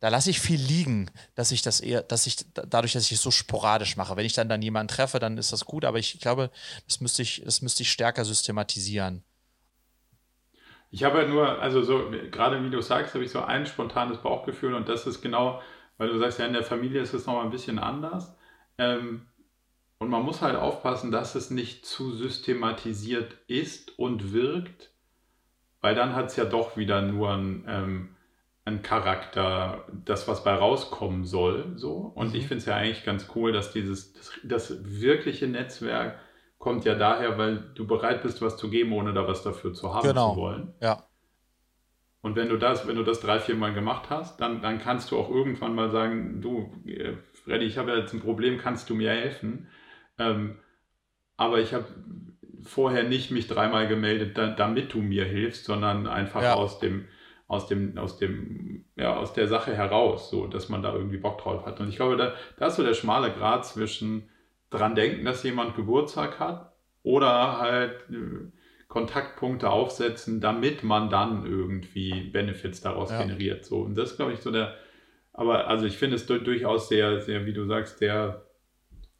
[0.00, 3.22] da lasse ich viel liegen, dass ich das eher, dass ich dadurch, dass ich es
[3.22, 4.16] so sporadisch mache.
[4.16, 6.50] Wenn ich dann dann jemanden treffe, dann ist das gut, aber ich glaube,
[6.88, 9.22] das müsste ich, das müsste ich stärker systematisieren.
[10.90, 14.18] Ich habe ja nur, also so, gerade wie du sagst, habe ich so ein spontanes
[14.18, 15.62] Bauchgefühl und das ist genau,
[15.98, 18.34] weil du sagst, ja, in der Familie ist es nochmal ein bisschen anders.
[18.78, 19.28] Ähm,
[20.02, 24.90] und man muss halt aufpassen, dass es nicht zu systematisiert ist und wirkt,
[25.80, 28.16] weil dann hat es ja doch wieder nur ein, ähm,
[28.64, 31.74] ein Charakter, das, was bei rauskommen soll.
[31.76, 32.12] So.
[32.16, 32.34] Und mhm.
[32.34, 36.18] ich finde es ja eigentlich ganz cool, dass dieses, das, das, wirkliche Netzwerk
[36.58, 39.94] kommt ja daher, weil du bereit bist, was zu geben, ohne da was dafür zu
[39.94, 40.34] haben genau.
[40.34, 40.74] zu wollen.
[40.80, 41.04] Ja.
[42.22, 45.12] Und wenn du das, wenn du das drei, vier Mal gemacht hast, dann, dann kannst
[45.12, 48.90] du auch irgendwann mal sagen, du, äh, Freddy, ich habe ja jetzt ein Problem, kannst
[48.90, 49.68] du mir helfen?
[50.18, 50.58] Ähm,
[51.36, 51.86] aber ich habe
[52.62, 56.54] vorher nicht mich dreimal gemeldet, da, damit du mir hilfst, sondern einfach ja.
[56.54, 57.06] aus dem,
[57.48, 61.38] aus dem, aus dem, ja, aus der Sache heraus, so dass man da irgendwie Bock
[61.38, 61.80] drauf hat.
[61.80, 64.28] Und ich glaube, da, da ist so der schmale Grad zwischen
[64.70, 66.72] dran denken, dass jemand Geburtstag hat
[67.02, 68.50] oder halt äh,
[68.88, 73.22] Kontaktpunkte aufsetzen, damit man dann irgendwie Benefits daraus ja.
[73.22, 73.64] generiert.
[73.64, 73.80] So.
[73.80, 74.76] Und das ist, glaube ich, so der,
[75.32, 78.46] aber also ich finde es durchaus sehr, sehr, wie du sagst, sehr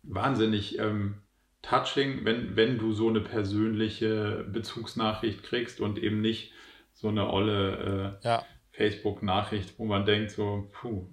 [0.03, 1.23] wahnsinnig ähm,
[1.63, 6.53] touching, wenn, wenn du so eine persönliche Bezugsnachricht kriegst und eben nicht
[6.93, 8.45] so eine olle äh, ja.
[8.73, 11.09] Facebook-Nachricht, wo man denkt so, puh,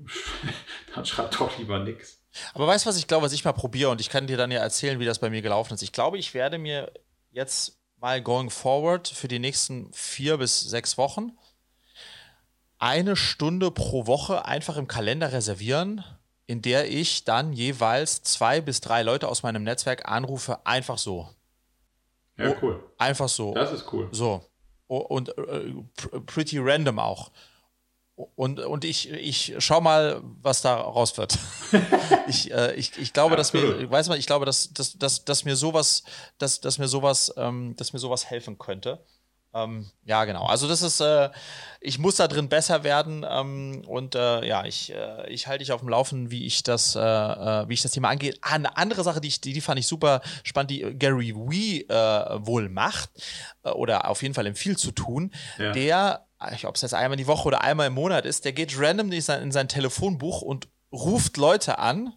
[0.95, 2.23] dann schreibt doch lieber nichts.
[2.53, 4.51] Aber weißt du, was ich glaube, was ich mal probiere und ich kann dir dann
[4.51, 5.81] ja erzählen, wie das bei mir gelaufen ist.
[5.81, 6.91] Ich glaube, ich werde mir
[7.31, 11.31] jetzt mal going forward für die nächsten vier bis sechs Wochen
[12.79, 16.03] eine Stunde pro Woche einfach im Kalender reservieren,
[16.49, 21.29] in der ich dann jeweils zwei bis drei Leute aus meinem Netzwerk anrufe, einfach so.
[22.37, 22.83] Ja, cool.
[22.97, 23.53] Einfach so.
[23.53, 24.09] Das ist cool.
[24.11, 24.43] So
[24.89, 25.73] und äh,
[26.25, 27.31] pretty random auch.
[28.35, 31.37] Und, und ich, ich schau mal, was da raus wird.
[32.27, 35.45] ich, äh, ich, ich glaube, dass mir, weiß mal, ich glaube, dass, dass, dass, dass
[35.45, 36.03] mir sowas,
[36.37, 38.99] dass, dass mir sowas, ähm, dass mir sowas helfen könnte.
[39.53, 40.45] Ähm, ja, genau.
[40.45, 41.29] Also das ist, äh,
[41.81, 45.71] ich muss da drin besser werden ähm, und äh, ja, ich, äh, ich halte dich
[45.71, 48.35] auf dem Laufen, wie ich das, äh, äh, wie ich das Thema angehe.
[48.41, 51.81] Ah, eine andere Sache, die, ich, die, die fand ich super spannend, die Gary Wee
[51.81, 53.09] äh, wohl macht
[53.63, 55.31] oder auf jeden Fall empfiehlt zu tun.
[55.57, 55.71] Ja.
[55.71, 56.27] Der,
[56.65, 59.21] ob es jetzt einmal die Woche oder einmal im Monat ist, der geht random in
[59.21, 62.13] sein, in sein Telefonbuch und ruft Leute an,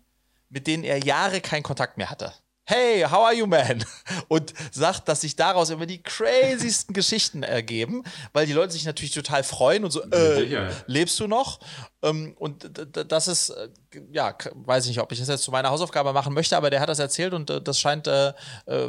[0.51, 2.33] mit denen er Jahre keinen Kontakt mehr hatte.
[2.65, 3.85] Hey, how are you, man?
[4.29, 9.13] Und sagt, dass sich daraus immer die crazysten Geschichten ergeben, weil die Leute sich natürlich
[9.13, 11.61] total freuen und so, äh, lebst du noch?
[12.03, 13.69] Ähm, und das ist, äh,
[14.13, 16.81] ja, weiß ich nicht, ob ich das jetzt zu meiner Hausaufgabe machen möchte, aber der
[16.81, 18.33] hat das erzählt und äh, das scheint äh,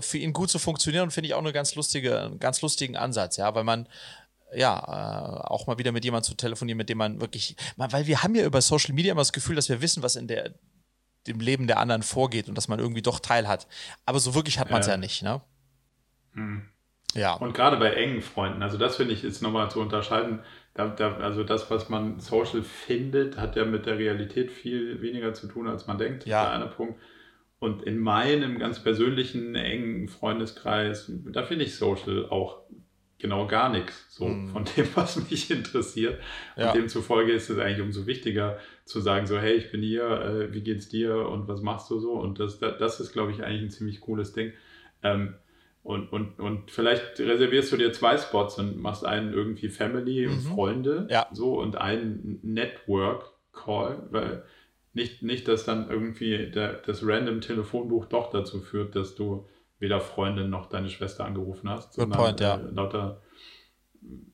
[0.02, 2.96] für ihn gut zu funktionieren und finde ich auch eine ganz lustige, einen ganz lustigen
[2.96, 3.88] Ansatz, ja, weil man
[4.56, 8.36] ja, auch mal wieder mit jemandem zu telefonieren, mit dem man wirklich, weil wir haben
[8.36, 10.54] ja über Social Media immer das Gefühl, dass wir wissen, was in der
[11.28, 13.68] dem Leben der anderen vorgeht und dass man irgendwie doch teil hat.
[14.06, 14.94] Aber so wirklich hat man es ja.
[14.94, 14.98] ja.
[14.98, 15.42] nicht, ne?
[16.34, 16.64] Hm.
[17.14, 17.36] Ja.
[17.36, 20.40] Und gerade bei engen Freunden, also das finde ich ist nochmal zu unterscheiden.
[20.74, 25.34] Da, da, also das, was man social findet, hat ja mit der Realität viel weniger
[25.34, 26.26] zu tun, als man denkt.
[26.26, 26.44] Ja.
[26.44, 27.00] Das ist einer Punkt.
[27.60, 32.64] Und in meinem ganz persönlichen, engen Freundeskreis, da finde ich Social auch
[33.24, 34.50] genau gar nichts so mhm.
[34.50, 36.22] von dem, was mich interessiert.
[36.56, 36.68] Ja.
[36.68, 40.54] Und demzufolge ist es eigentlich umso wichtiger zu sagen, so, hey, ich bin hier, äh,
[40.54, 42.12] wie geht's dir und was machst du so?
[42.12, 44.52] Und das, das ist, glaube ich, eigentlich ein ziemlich cooles Ding.
[45.02, 45.36] Ähm,
[45.84, 50.36] und, und, und vielleicht reservierst du dir zwei Spots und machst einen irgendwie Family und
[50.36, 50.54] mhm.
[50.54, 51.28] Freunde ja.
[51.32, 54.44] so und einen Network Call, weil
[54.94, 59.48] nicht, nicht dass dann irgendwie der, das random Telefonbuch doch dazu führt, dass du
[59.84, 61.96] weder Freundin noch deine Schwester angerufen hast.
[61.96, 62.56] Good point, ja.
[62.56, 63.22] Äh, lauter,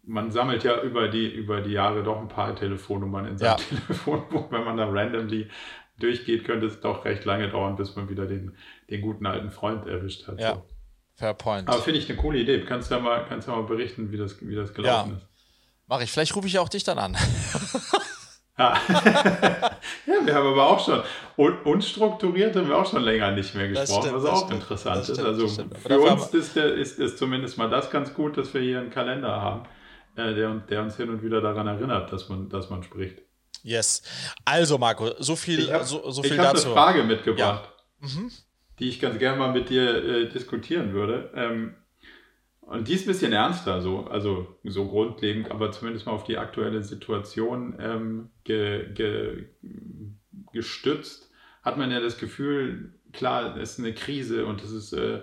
[0.04, 3.78] man sammelt ja über die, über die Jahre doch ein paar Telefonnummern in seinem ja.
[3.88, 4.52] Telefonbuch.
[4.52, 5.50] Wenn man da randomly
[5.98, 8.56] durchgeht, könnte es doch recht lange dauern, bis man wieder den,
[8.92, 10.40] den guten alten Freund erwischt hat.
[10.40, 10.66] Ja, so.
[11.16, 11.68] fair point.
[11.68, 12.62] Aber finde ich eine coole Idee.
[12.62, 15.18] Kannst du ja mal, kannst ja mal berichten, wie das, wie das gelaufen ja.
[15.18, 15.28] ist.
[15.88, 16.12] Mach ich.
[16.12, 17.18] Vielleicht rufe ich auch dich dann an.
[18.60, 18.78] Ja.
[20.06, 21.02] ja, wir haben aber auch schon
[21.38, 25.08] un unstrukturiert haben wir auch schon länger nicht mehr gesprochen, stimmt, was auch stimmt, interessant
[25.08, 25.20] ist.
[25.20, 28.82] Also für uns ist, der, ist, ist zumindest mal das ganz gut, dass wir hier
[28.82, 29.64] einen Kalender haben,
[30.18, 33.22] äh, der, der uns hin und wieder daran erinnert, dass man, dass man spricht.
[33.64, 34.02] Yes.
[34.44, 36.58] Also Marco, so viel, ich hab, so, so viel ich dazu.
[36.58, 37.70] Ich habe eine Frage mitgebracht,
[38.02, 38.08] ja.
[38.08, 38.32] mhm.
[38.80, 41.32] die ich ganz gerne mal mit dir äh, diskutieren würde.
[41.34, 41.76] Ähm,
[42.70, 46.38] und die ist ein bisschen ernster, so, also so grundlegend, aber zumindest mal auf die
[46.38, 49.46] aktuelle Situation ähm, ge, ge,
[50.54, 51.32] gestützt,
[51.64, 55.22] hat man ja das Gefühl, klar, es ist eine Krise und es ist äh,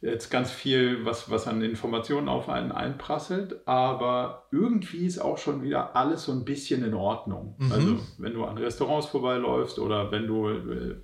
[0.00, 5.62] jetzt ganz viel, was, was an Informationen auf einen einprasselt, aber irgendwie ist auch schon
[5.62, 7.56] wieder alles so ein bisschen in Ordnung.
[7.58, 7.72] Mhm.
[7.72, 10.96] Also wenn du an Restaurants vorbeiläufst oder wenn du äh,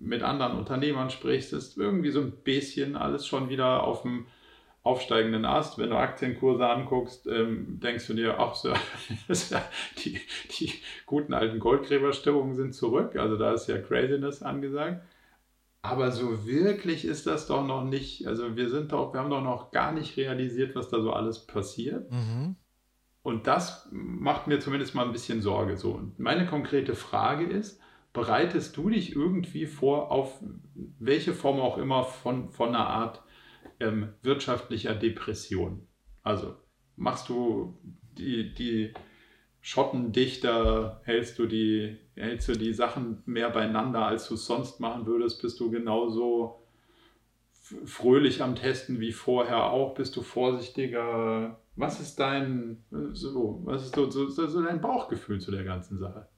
[0.00, 4.26] mit anderen Unternehmern sprichst, ist irgendwie so ein bisschen alles schon wieder auf dem
[4.84, 5.78] aufsteigenden Ast.
[5.78, 8.72] Wenn du Aktienkurse anguckst, ähm, denkst du dir, ach, so,
[9.98, 10.20] die,
[10.58, 10.72] die
[11.06, 13.16] guten alten Goldgräberstimmungen sind zurück.
[13.16, 15.02] Also da ist ja Craziness angesagt.
[15.82, 19.42] Aber so wirklich ist das doch noch nicht, also wir sind doch, wir haben doch
[19.42, 22.10] noch gar nicht realisiert, was da so alles passiert.
[22.10, 22.56] Mhm.
[23.22, 25.76] Und das macht mir zumindest mal ein bisschen Sorge.
[25.78, 25.92] So.
[25.92, 27.80] Und meine konkrete Frage ist,
[28.12, 30.40] bereitest du dich irgendwie vor, auf
[30.98, 33.23] welche Form auch immer von, von einer Art
[33.84, 35.86] ähm, wirtschaftlicher Depression.
[36.22, 36.56] Also
[36.96, 37.78] machst du
[38.18, 38.94] die, die
[39.60, 44.80] Schotten dichter, hältst du die, hältst du die Sachen mehr beieinander, als du es sonst
[44.80, 46.66] machen würdest, bist du genauso
[47.86, 51.58] fröhlich am Testen wie vorher auch, bist du vorsichtiger.
[51.76, 56.28] Was ist dein, so, was ist so, so, so dein Bauchgefühl zu der ganzen Sache?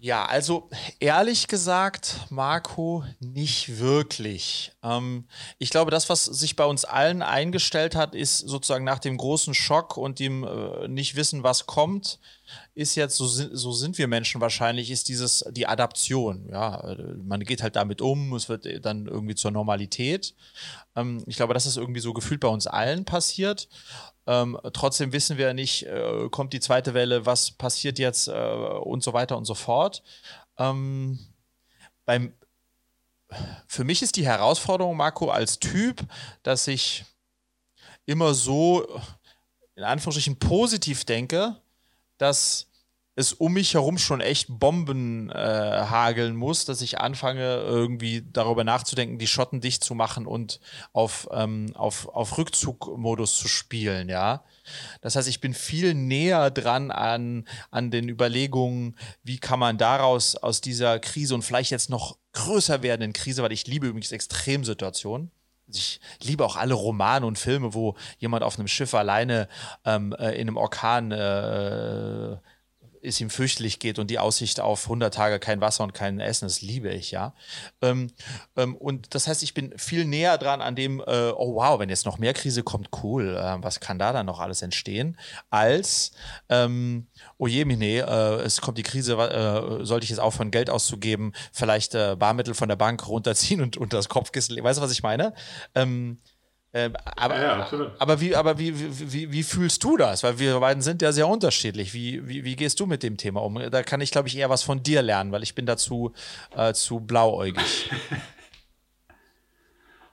[0.00, 4.70] Ja, also ehrlich gesagt, Marco, nicht wirklich.
[4.80, 5.26] Ähm,
[5.58, 9.54] ich glaube, das, was sich bei uns allen eingestellt hat, ist sozusagen nach dem großen
[9.54, 12.20] Schock und dem äh, nicht wissen, was kommt,
[12.74, 16.48] ist jetzt, so, so sind wir Menschen wahrscheinlich, ist dieses, die Adaption.
[16.48, 20.34] Ja, man geht halt damit um, es wird dann irgendwie zur Normalität.
[20.94, 23.68] Ähm, ich glaube, das ist irgendwie so gefühlt bei uns allen passiert.
[24.28, 29.02] Ähm, trotzdem wissen wir nicht, äh, kommt die zweite Welle, was passiert jetzt äh, und
[29.02, 30.02] so weiter und so fort.
[30.58, 31.18] Ähm,
[32.04, 32.34] beim,
[33.66, 36.02] für mich ist die Herausforderung, Marco, als Typ,
[36.42, 37.06] dass ich
[38.04, 39.00] immer so
[39.76, 41.56] in Anführungsstrichen positiv denke,
[42.18, 42.67] dass
[43.18, 48.62] es um mich herum schon echt Bomben äh, hageln muss, dass ich anfange, irgendwie darüber
[48.62, 50.60] nachzudenken, die Schotten dicht zu machen und
[50.92, 54.44] auf, ähm, auf, auf Rückzugmodus zu spielen, ja.
[55.00, 60.36] Das heißt, ich bin viel näher dran an, an den Überlegungen, wie kann man daraus
[60.36, 65.32] aus dieser Krise und vielleicht jetzt noch größer werdenden Krise, weil ich liebe übrigens Extremsituationen,
[65.66, 69.48] ich liebe auch alle Romane und Filme, wo jemand auf einem Schiff alleine
[69.84, 72.36] ähm, äh, in einem Orkan äh,
[73.02, 76.46] es ihm fürchterlich geht und die Aussicht auf 100 Tage kein Wasser und kein Essen,
[76.46, 77.34] das liebe ich ja.
[77.82, 78.10] Ähm,
[78.56, 81.88] ähm, und das heißt, ich bin viel näher dran an dem, äh, oh wow, wenn
[81.88, 85.18] jetzt noch mehr Krise kommt, cool, äh, was kann da dann noch alles entstehen,
[85.50, 86.12] als,
[86.48, 87.06] ähm,
[87.36, 91.32] oh je, nee, äh, es kommt die Krise, äh, sollte ich jetzt aufhören, Geld auszugeben,
[91.52, 95.02] vielleicht äh, Barmittel von der Bank runterziehen und unter das Kopfkissen, weißt du, was ich
[95.02, 95.34] meine?
[96.74, 100.22] Ähm, aber, ja, ja, aber, wie, aber wie, wie, wie, fühlst du das?
[100.22, 101.94] Weil wir beiden sind ja sehr unterschiedlich.
[101.94, 103.58] Wie, wie, wie gehst du mit dem Thema um?
[103.70, 106.12] Da kann ich, glaube ich, eher was von dir lernen, weil ich bin dazu
[106.54, 107.90] äh, zu blauäugig.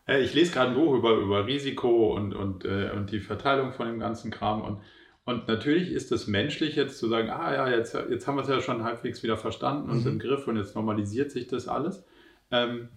[0.08, 3.88] ich lese gerade ein Buch über, über Risiko und, und, äh, und die Verteilung von
[3.88, 4.62] dem ganzen Kram.
[4.62, 4.80] Und,
[5.26, 8.50] und natürlich ist es menschlich, jetzt zu sagen, ah ja, jetzt, jetzt haben wir es
[8.50, 10.12] ja schon halbwegs wieder verstanden und mhm.
[10.12, 12.06] im Griff und jetzt normalisiert sich das alles.
[12.50, 12.90] Ähm,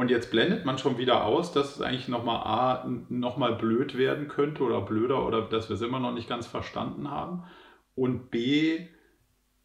[0.00, 4.28] und jetzt blendet man schon wieder aus, dass es eigentlich nochmal A, nochmal blöd werden
[4.28, 7.44] könnte oder blöder oder dass wir es immer noch nicht ganz verstanden haben.
[7.94, 8.86] Und B,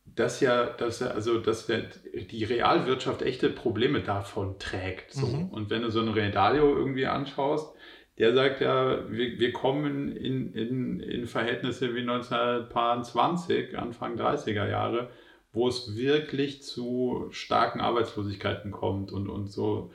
[0.04, 5.14] dass ja, dass ja, also dass die Realwirtschaft echte Probleme davon trägt.
[5.14, 5.26] So.
[5.26, 5.50] Mhm.
[5.52, 7.74] Und wenn du so einen Redalio irgendwie anschaust,
[8.18, 15.12] der sagt ja, wir, wir kommen in, in, in Verhältnisse wie 1920, Anfang 30er Jahre,
[15.54, 19.94] wo es wirklich zu starken Arbeitslosigkeiten kommt und, und so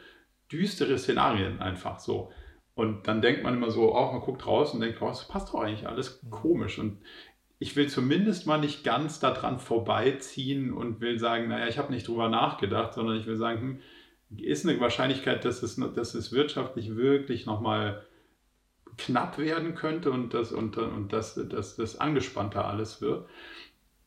[0.53, 2.31] düstere Szenarien einfach so.
[2.75, 5.29] Und dann denkt man immer so, auch oh, man guckt raus und denkt, oh, das
[5.29, 6.31] passt doch eigentlich alles mhm.
[6.31, 6.79] komisch.
[6.79, 6.99] Und
[7.59, 12.09] ich will zumindest mal nicht ganz daran vorbeiziehen und will sagen, naja, ich habe nicht
[12.09, 13.61] drüber nachgedacht, sondern ich will sagen,
[14.31, 18.07] hm, ist eine Wahrscheinlichkeit, dass es, dass es wirtschaftlich wirklich nochmal
[18.97, 23.29] knapp werden könnte und, das, und, und dass, dass das angespannter alles wird.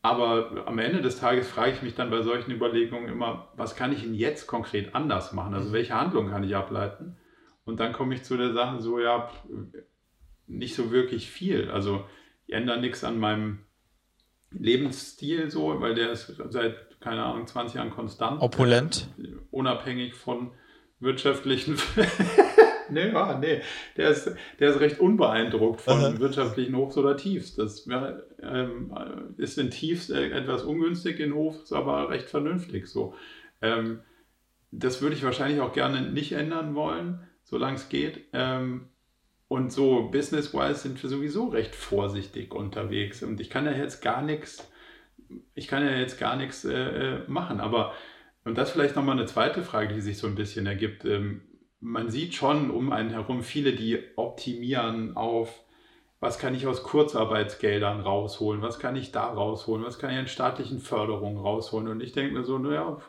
[0.04, 3.94] Aber am Ende des Tages frage ich mich dann bei solchen Überlegungen immer, was kann
[3.94, 5.54] ich denn jetzt konkret anders machen?
[5.54, 7.16] Also welche Handlung kann ich ableiten?
[7.64, 9.32] Und dann komme ich zu der Sache so, ja,
[10.46, 11.72] nicht so wirklich viel.
[11.72, 12.04] Also
[12.46, 13.60] ich ändere nichts an meinem
[14.52, 18.42] Lebensstil so, weil der ist seit, keine Ahnung, 20 Jahren konstant.
[18.42, 19.08] Opulent.
[19.18, 20.52] Äh, unabhängig von
[21.00, 21.78] wirtschaftlichen
[23.06, 23.62] nee, ah, nee.
[23.98, 26.20] Der ist, der ist recht unbeeindruckt von Aha.
[26.20, 27.56] wirtschaftlichen Hochs oder Tiefs.
[27.56, 27.88] Das
[28.42, 28.94] ähm,
[29.38, 33.16] ist in Tiefs äh, etwas ungünstig, in Hochs aber recht vernünftig so.
[33.62, 34.02] Ähm,
[34.72, 38.22] das würde ich wahrscheinlich auch gerne nicht ändern wollen, solange es geht.
[38.34, 38.90] Ähm,
[39.48, 43.22] und so business-wise sind wir sowieso recht vorsichtig unterwegs.
[43.22, 44.68] Und ich kann ja jetzt gar nichts,
[45.54, 47.60] ich kann ja jetzt gar nichts äh, äh machen.
[47.60, 47.94] Aber,
[48.46, 51.06] und das vielleicht nochmal eine zweite Frage, die sich so ein bisschen ergibt.
[51.06, 51.42] Ähm,
[51.84, 55.64] man sieht schon um einen herum viele, die optimieren auf,
[56.22, 60.28] was kann ich aus Kurzarbeitsgeldern rausholen, was kann ich da rausholen, was kann ich an
[60.28, 61.90] staatlichen Förderungen rausholen.
[61.90, 63.02] Und ich denke mir so, naja,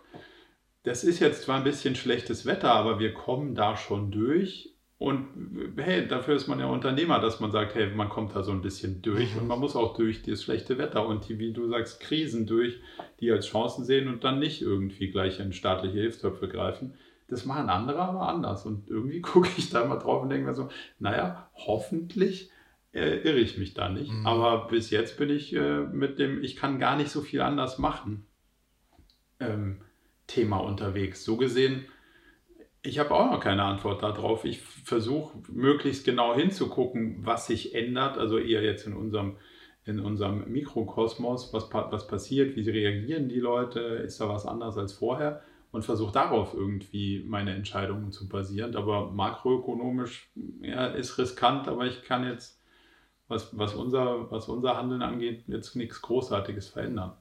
[0.82, 4.74] das ist jetzt zwar ein bisschen schlechtes Wetter, aber wir kommen da schon durch.
[4.98, 8.50] Und hey, dafür ist man ja Unternehmer, dass man sagt, hey, man kommt da so
[8.50, 9.42] ein bisschen durch mhm.
[9.42, 12.80] und man muss auch durch das schlechte Wetter und die, wie du sagst, Krisen durch,
[13.20, 16.94] die als Chancen sehen und dann nicht irgendwie gleich in staatliche Hilfstöpfe greifen.
[17.28, 18.66] Das machen andere aber anders.
[18.66, 22.50] Und irgendwie gucke ich da mal drauf und denke mir so, naja, hoffentlich
[22.92, 24.12] äh, irre ich mich da nicht.
[24.12, 24.26] Mhm.
[24.26, 27.78] Aber bis jetzt bin ich äh, mit dem, ich kann gar nicht so viel anders
[27.78, 28.26] machen,
[29.40, 29.80] ähm,
[30.26, 31.24] Thema unterwegs.
[31.24, 31.86] So gesehen,
[32.82, 34.44] ich habe auch noch keine Antwort darauf.
[34.44, 38.18] Ich versuche möglichst genau hinzugucken, was sich ändert.
[38.18, 39.38] Also eher jetzt in unserem,
[39.86, 44.92] in unserem Mikrokosmos, was, was passiert, wie reagieren die Leute, ist da was anders als
[44.92, 45.42] vorher
[45.74, 48.76] und versuche darauf irgendwie meine Entscheidungen zu basieren.
[48.76, 52.60] Aber makroökonomisch ja, ist riskant, aber ich kann jetzt,
[53.26, 57.14] was, was, unser, was unser Handeln angeht, jetzt nichts Großartiges verändern.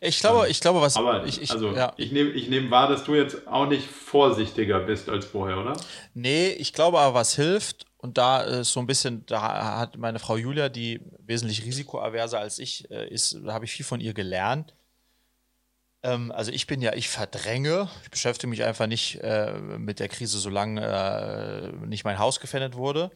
[0.00, 0.96] Ich glaube, ähm, ich glaube, was.
[0.96, 1.92] Aber ich, ich, also, ja.
[1.96, 5.76] ich nehme ich nehm wahr, dass du jetzt auch nicht vorsichtiger bist als vorher, oder?
[6.14, 10.20] Nee, ich glaube aber, was hilft, und da ist so ein bisschen, da hat meine
[10.20, 14.14] Frau Julia, die wesentlich risikoaverser als ich äh, ist, da habe ich viel von ihr
[14.14, 14.76] gelernt.
[16.08, 20.08] Ähm, also ich bin ja, ich verdränge, ich beschäftige mich einfach nicht äh, mit der
[20.08, 23.10] Krise, solange äh, nicht mein Haus gefändet wurde.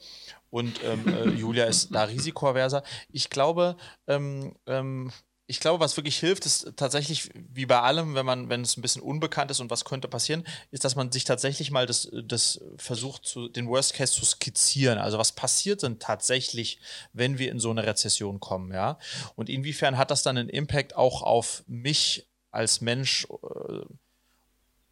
[0.51, 2.83] Und ähm, äh, Julia ist da risikoaverser.
[3.11, 3.77] Ich glaube,
[4.07, 5.11] ähm, ähm,
[5.47, 8.83] ich glaube, was wirklich hilft, ist tatsächlich, wie bei allem, wenn man, wenn es ein
[8.83, 12.61] bisschen unbekannt ist und was könnte passieren, ist, dass man sich tatsächlich mal das, das
[12.77, 14.99] versucht, zu, den Worst Case zu skizzieren.
[14.99, 16.79] Also was passiert denn tatsächlich,
[17.13, 18.99] wenn wir in so eine Rezession kommen, ja?
[19.35, 23.85] Und inwiefern hat das dann einen Impact auch auf mich als Mensch äh,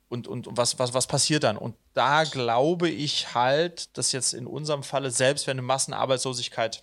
[0.09, 1.57] und, und was, was, was passiert dann?
[1.57, 6.83] Und da glaube ich halt, dass jetzt in unserem Falle, selbst wenn eine Massenarbeitslosigkeit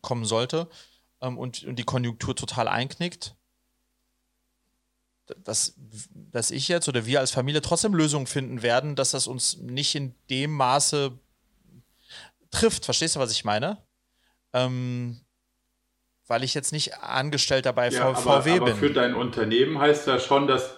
[0.00, 0.68] kommen sollte
[1.20, 3.34] ähm, und, und die Konjunktur total einknickt,
[5.44, 5.74] dass,
[6.14, 9.94] dass ich jetzt oder wir als Familie trotzdem Lösungen finden werden, dass das uns nicht
[9.94, 11.18] in dem Maße
[12.50, 12.84] trifft.
[12.84, 13.82] Verstehst du, was ich meine?
[14.52, 15.20] Ähm,
[16.28, 18.62] weil ich jetzt nicht Angestellter bei ja, VW aber, bin.
[18.62, 20.76] Aber für dein Unternehmen heißt das schon, dass,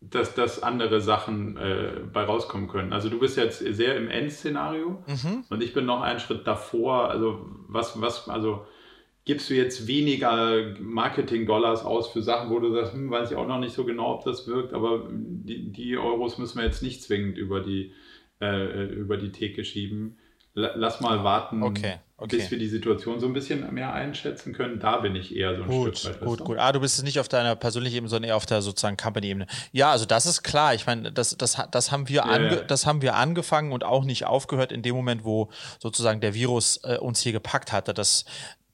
[0.00, 2.92] dass, dass andere Sachen äh, bei rauskommen können.
[2.92, 5.44] Also du bist jetzt sehr im Endszenario mhm.
[5.48, 7.08] und ich bin noch einen Schritt davor.
[7.08, 8.66] Also was, was, also
[9.24, 13.46] gibst du jetzt weniger Marketing-Dollars aus für Sachen, wo du sagst, hm, weiß ich auch
[13.46, 17.02] noch nicht so genau, ob das wirkt, aber die, die Euros müssen wir jetzt nicht
[17.02, 17.92] zwingend über die,
[18.40, 20.18] äh, über die Theke schieben.
[20.54, 22.36] Lass mal warten, okay, okay.
[22.36, 24.78] bis wir die Situation so ein bisschen mehr einschätzen können.
[24.80, 26.28] Da bin ich eher so ein gut, Stück weit.
[26.28, 26.58] Gut, gut.
[26.58, 29.46] Ah, du bist nicht auf deiner persönlichen Ebene, sondern eher auf der sozusagen Company-Ebene.
[29.72, 30.74] Ja, also das ist klar.
[30.74, 32.56] Ich meine, das, das, das, haben wir yeah.
[32.62, 36.80] das haben wir angefangen und auch nicht aufgehört in dem Moment, wo sozusagen der Virus
[36.84, 37.94] äh, uns hier gepackt hatte.
[37.94, 38.24] Das,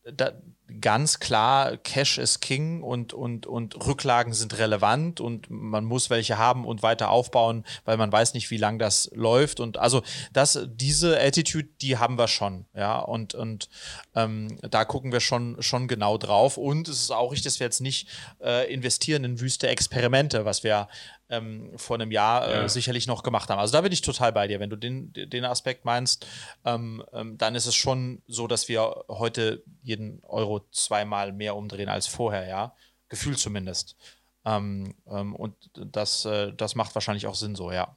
[0.05, 0.33] da,
[0.81, 6.39] ganz klar, Cash ist King und, und, und Rücklagen sind relevant und man muss welche
[6.39, 9.61] haben und weiter aufbauen, weil man weiß nicht, wie lange das läuft.
[9.61, 10.03] Und also
[10.33, 12.99] das, diese Attitude, die haben wir schon, ja.
[12.99, 13.69] Und, und
[14.15, 16.57] ähm, da gucken wir schon, schon genau drauf.
[16.57, 18.09] Und es ist auch richtig, dass wir jetzt nicht
[18.43, 20.89] äh, investieren in wüste Experimente, was wir
[21.31, 22.69] ähm, vor einem Jahr äh, ja.
[22.69, 23.59] sicherlich noch gemacht haben.
[23.59, 24.61] Also da bin ich total bei dir.
[24.61, 26.27] Wenn du den, den Aspekt meinst,
[26.65, 31.89] ähm, ähm, dann ist es schon so, dass wir heute jeden Euro zweimal mehr umdrehen
[31.89, 32.75] als vorher, ja.
[33.09, 33.97] Gefühl zumindest.
[34.45, 37.97] Ähm, ähm, und das, äh, das macht wahrscheinlich auch Sinn so, ja.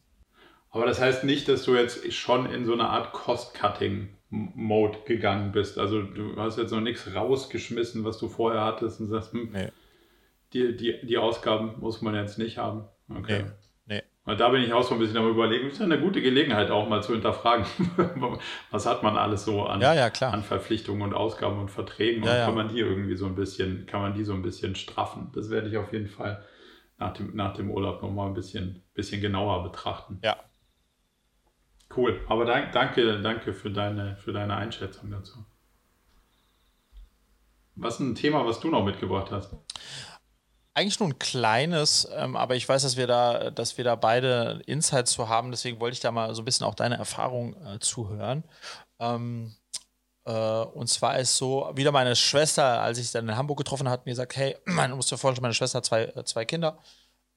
[0.70, 5.78] Aber das heißt nicht, dass du jetzt schon in so eine Art Cost-Cutting-Mode gegangen bist.
[5.78, 9.70] Also du hast jetzt noch nichts rausgeschmissen, was du vorher hattest und sagst, hm, nee.
[10.54, 12.86] die, die, die Ausgaben muss man jetzt nicht haben.
[13.10, 13.46] Okay.
[13.86, 13.96] Nee.
[13.96, 14.04] nee.
[14.26, 16.70] Und da bin ich auch so ein bisschen am überlegen, ist ja eine gute Gelegenheit
[16.70, 17.66] auch mal zu hinterfragen,
[18.72, 22.32] was hat man alles so an, ja, ja, an Verpflichtungen und Ausgaben und Verträgen ja,
[22.32, 25.32] und kann man die irgendwie so ein bisschen, kann man die so ein bisschen straffen.
[25.34, 26.44] Das werde ich auf jeden Fall
[26.98, 30.20] nach dem, nach dem Urlaub nochmal ein bisschen, bisschen genauer betrachten.
[30.24, 30.38] Ja.
[31.96, 32.20] Cool.
[32.28, 35.46] Aber dank, danke, danke für deine, für deine Einschätzung dazu.
[37.76, 39.56] Was ist ein Thema, was du noch mitgebracht hast?
[40.78, 44.62] Eigentlich nur ein kleines, ähm, aber ich weiß, dass wir da, dass wir da beide
[44.68, 45.50] Insights zu haben.
[45.50, 48.44] Deswegen wollte ich da mal so ein bisschen auch deine Erfahrung äh, zuhören.
[49.00, 49.56] Ähm,
[50.26, 54.04] äh, und zwar ist so, wieder meine Schwester, als ich dann in Hamburg getroffen habe,
[54.06, 56.78] mir gesagt, hey, man muss dir vorstellen, meine Schwester hat zwei, äh, zwei Kinder.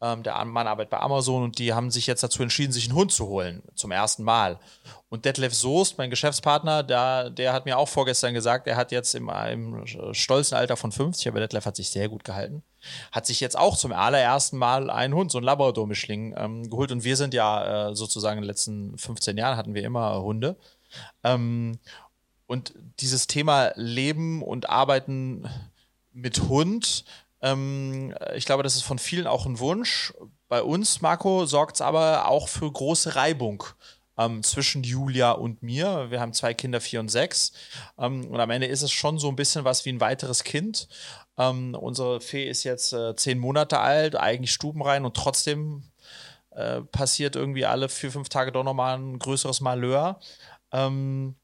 [0.03, 2.97] Ähm, der Mann arbeitet bei Amazon und die haben sich jetzt dazu entschieden, sich einen
[2.97, 4.59] Hund zu holen, zum ersten Mal.
[5.11, 9.15] Und Detlef Soest, mein Geschäftspartner, der, der hat mir auch vorgestern gesagt, er hat jetzt
[9.15, 9.85] im, im
[10.15, 12.63] stolzen Alter von 50, aber Detlef hat sich sehr gut gehalten,
[13.13, 16.93] hat sich jetzt auch zum allerersten Mal einen Hund, so einen Labrador-Mischling, ähm, geholt.
[16.93, 20.57] Und wir sind ja äh, sozusagen in den letzten 15 Jahren hatten wir immer Hunde.
[21.25, 21.79] Ähm,
[22.47, 25.47] und dieses Thema Leben und Arbeiten
[26.13, 27.05] mit Hund,
[27.43, 30.13] ähm, ich glaube, das ist von vielen auch ein Wunsch.
[30.49, 33.65] Bei uns, Marco, sorgt es aber auch für große Reibung
[34.19, 36.11] ähm, zwischen Julia und mir.
[36.11, 37.53] Wir haben zwei Kinder, vier und sechs.
[37.99, 40.89] Ähm, und am Ende ist es schon so ein bisschen was wie ein weiteres Kind.
[41.39, 45.85] Ähm, unsere Fee ist jetzt äh, zehn Monate alt, eigentlich stubenrein und trotzdem
[46.51, 50.21] äh, passiert irgendwie alle vier, fünf Tage doch nochmal ein größeres Malheur.
[50.73, 51.37] Ähm,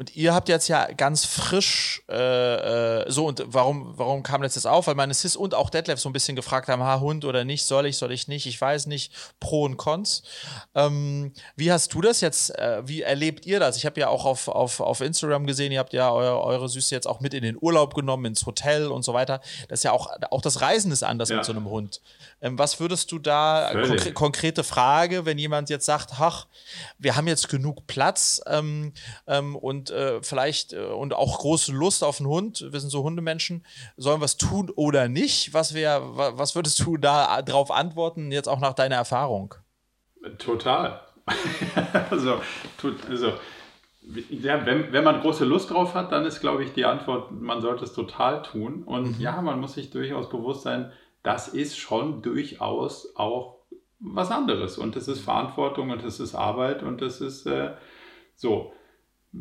[0.00, 4.54] und ihr habt jetzt ja ganz frisch, äh, äh, so und warum, warum kam das
[4.54, 4.86] jetzt auf?
[4.86, 7.66] Weil meine Sis und auch Detlef so ein bisschen gefragt haben, ha, Hund oder nicht,
[7.66, 10.22] soll ich, soll ich nicht, ich weiß nicht, Pro und Cons.
[10.74, 13.76] Ähm, wie hast du das jetzt, äh, wie erlebt ihr das?
[13.76, 16.94] Ich habe ja auch auf, auf, auf Instagram gesehen, ihr habt ja eure, eure Süße
[16.94, 19.42] jetzt auch mit in den Urlaub genommen, ins Hotel und so weiter.
[19.68, 21.36] Das ist ja auch, auch das Reisen ist anders ja.
[21.36, 22.00] mit so einem Hund.
[22.40, 26.46] Ähm, was würdest du da, konkre konkrete Frage, wenn jemand jetzt sagt, ach,
[26.98, 28.94] wir haben jetzt genug Platz ähm,
[29.26, 29.56] ähm
[29.90, 33.64] und äh, vielleicht äh, und auch große Lust auf einen Hund, wir sind so Hundemenschen,
[33.96, 35.54] sollen wir es tun oder nicht?
[35.54, 39.54] Was, wär, was würdest du da drauf antworten, jetzt auch nach deiner Erfahrung?
[40.38, 41.00] Total.
[42.10, 42.40] also,
[43.08, 43.32] also
[44.30, 47.60] ja, wenn, wenn man große Lust drauf hat, dann ist, glaube ich, die Antwort, man
[47.60, 48.82] sollte es total tun.
[48.82, 49.20] Und mhm.
[49.20, 53.58] ja, man muss sich durchaus bewusst sein, das ist schon durchaus auch
[54.00, 54.78] was anderes.
[54.78, 57.74] Und es ist Verantwortung und es ist Arbeit und es ist äh,
[58.34, 58.72] so.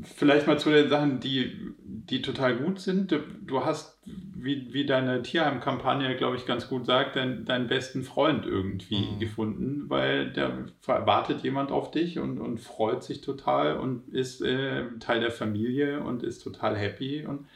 [0.04, 3.12] Vielleicht mal zu den Sachen, die, die total gut sind.
[3.42, 8.46] Du hast, wie, wie deine Tierheim-Kampagne, glaube ich, ganz gut sagt, dein, deinen besten Freund
[8.46, 9.20] irgendwie mhm.
[9.20, 14.86] gefunden, weil da wartet jemand auf dich und, und freut sich total und ist äh,
[15.00, 17.48] Teil der Familie und ist total happy und,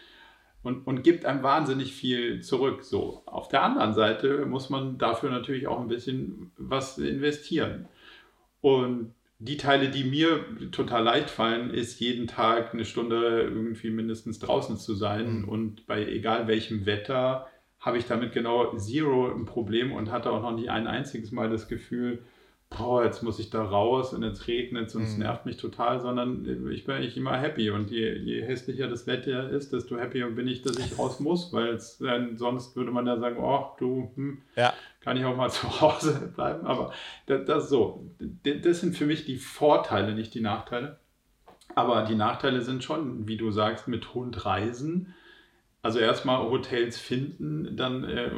[0.63, 2.83] und, und gibt einem wahnsinnig viel zurück.
[2.83, 3.21] So.
[3.27, 7.87] Auf der anderen Seite muss man dafür natürlich auch ein bisschen was investieren.
[8.59, 9.13] Und
[9.45, 14.77] die Teile, die mir total leicht fallen, ist jeden Tag eine Stunde irgendwie mindestens draußen
[14.77, 15.41] zu sein.
[15.41, 15.49] Mhm.
[15.49, 17.47] Und bei egal welchem Wetter
[17.79, 21.49] habe ich damit genau zero ein Problem und hatte auch noch nicht ein einziges Mal
[21.49, 22.23] das Gefühl,
[22.77, 25.23] boah, jetzt muss ich da raus und jetzt regnet es und es mhm.
[25.23, 27.69] nervt mich total, sondern ich bin eigentlich immer happy.
[27.69, 31.53] Und je, je hässlicher das Wetter ist, desto happier bin ich, dass ich raus muss,
[31.53, 34.73] weil äh, sonst würde man ja sagen, oh, du, hm, ja.
[35.01, 36.65] kann ich auch mal zu Hause bleiben.
[36.65, 36.93] Aber
[37.25, 40.99] das, das so, das sind für mich die Vorteile, nicht die Nachteile.
[41.75, 45.13] Aber die Nachteile sind schon, wie du sagst, mit Hund reisen.
[45.81, 48.31] Also erstmal Hotels finden, dann äh,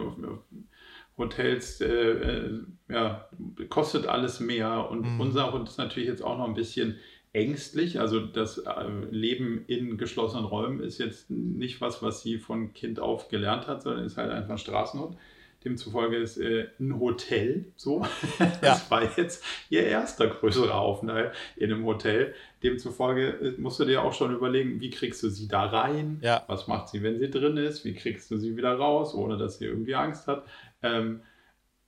[1.17, 2.59] Hotels, äh, äh,
[2.89, 3.29] ja,
[3.69, 4.89] kostet alles mehr.
[4.89, 5.21] Und mhm.
[5.21, 6.97] unser Hund ist natürlich jetzt auch noch ein bisschen
[7.33, 7.99] ängstlich.
[7.99, 12.99] Also das äh, Leben in geschlossenen Räumen ist jetzt nicht was, was sie von Kind
[12.99, 15.17] auf gelernt hat, sondern ist halt einfach ein Straßenhund.
[15.65, 18.05] Demzufolge ist äh, ein Hotel so.
[18.61, 18.81] Das ja.
[18.89, 22.33] war jetzt ihr erster größerer Aufenthalt in einem Hotel.
[22.63, 26.19] Demzufolge äh, musst du dir auch schon überlegen, wie kriegst du sie da rein?
[26.21, 26.43] Ja.
[26.47, 27.83] Was macht sie, wenn sie drin ist?
[27.83, 30.45] Wie kriegst du sie wieder raus, ohne dass sie irgendwie Angst hat?
[30.83, 31.21] Ähm,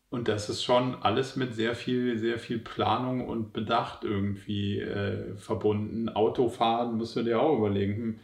[0.10, 5.36] und das ist schon alles mit sehr viel, sehr viel Planung und Bedacht irgendwie äh,
[5.36, 6.10] verbunden.
[6.10, 7.96] Autofahren musst du dir auch überlegen.
[7.96, 8.20] Hm,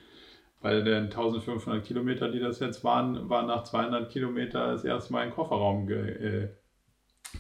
[0.64, 5.24] bei den 1500 Kilometer, die das jetzt waren, war nach 200 Kilometer das erste Mal
[5.24, 6.50] ein Kofferraum ge, äh,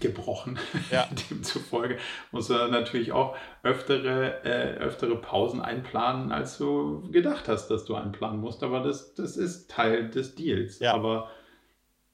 [0.01, 0.59] gebrochen.
[0.91, 1.07] Ja.
[1.29, 1.97] Demzufolge
[2.31, 7.95] musst du natürlich auch öftere, äh, öftere Pausen einplanen, als du gedacht hast, dass du
[7.95, 8.61] einplanen musst.
[8.61, 10.79] Aber das, das ist Teil des Deals.
[10.79, 10.93] Ja.
[10.93, 11.31] Aber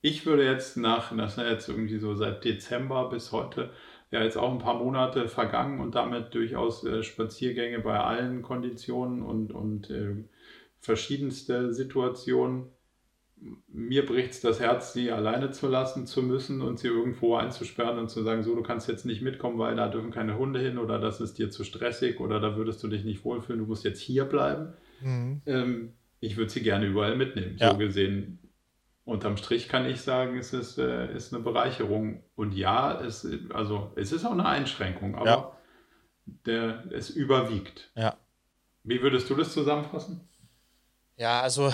[0.01, 3.71] ich würde jetzt nach, das ist jetzt irgendwie so seit Dezember bis heute,
[4.11, 9.23] ja jetzt auch ein paar Monate vergangen und damit durchaus äh, Spaziergänge bei allen Konditionen
[9.23, 10.23] und, und äh,
[10.79, 12.67] verschiedenste Situationen.
[13.67, 17.97] Mir bricht es das Herz, sie alleine zu lassen zu müssen und sie irgendwo einzusperren
[17.97, 20.77] und zu sagen, so, du kannst jetzt nicht mitkommen, weil da dürfen keine Hunde hin
[20.77, 23.85] oder das ist dir zu stressig oder da würdest du dich nicht wohlfühlen, du musst
[23.85, 24.73] jetzt hier bleiben.
[24.99, 25.41] Mhm.
[25.45, 27.55] Ähm, ich würde sie gerne überall mitnehmen.
[27.57, 27.71] Ja.
[27.71, 28.39] So gesehen
[29.09, 32.23] unterm Strich kann ich sagen, es ist, äh, ist eine Bereicherung.
[32.35, 35.57] Und ja, es, also, es ist auch eine Einschränkung, aber ja.
[36.45, 37.91] der, es überwiegt.
[37.95, 38.17] Ja.
[38.83, 40.28] Wie würdest du das zusammenfassen?
[41.19, 41.71] Ja, also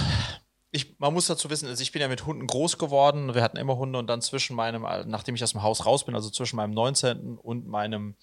[0.72, 3.36] ich, man muss dazu wissen, also ich bin ja mit Hunden groß geworden.
[3.36, 6.16] Wir hatten immer Hunde und dann zwischen meinem, nachdem ich aus dem Haus raus bin,
[6.16, 7.38] also zwischen meinem 19.
[7.38, 8.16] und meinem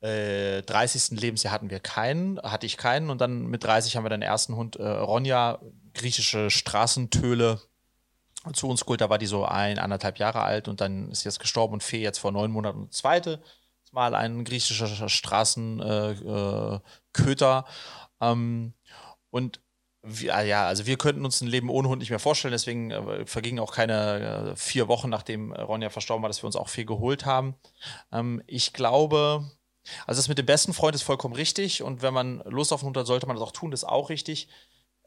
[0.00, 1.20] äh, 30.
[1.20, 4.56] Lebensjahr hatten wir keinen, hatte ich keinen und dann mit 30 haben wir den ersten
[4.56, 5.60] Hund, äh, Ronja,
[5.92, 7.60] griechische Straßentöle,
[8.54, 9.02] zu uns geholt.
[9.02, 12.00] Da war die so ein, anderthalb Jahre alt und dann ist jetzt gestorben und Fee
[12.00, 13.42] jetzt vor neun Monaten und zweite
[13.92, 16.84] Mal ein griechischer Straßenköter.
[18.20, 18.72] Äh, äh, ähm,
[19.30, 19.60] und
[20.02, 22.90] wir, ah ja, also wir könnten uns ein Leben ohne Hund nicht mehr vorstellen, deswegen
[22.90, 26.68] äh, vergingen auch keine äh, vier Wochen, nachdem Ronja verstorben war, dass wir uns auch
[26.68, 27.54] viel geholt haben.
[28.12, 29.50] Ähm, ich glaube,
[30.06, 32.88] also das mit dem besten Freund ist vollkommen richtig und wenn man Lust auf einen
[32.88, 34.48] Hund hat, sollte man das auch tun, das ist auch richtig.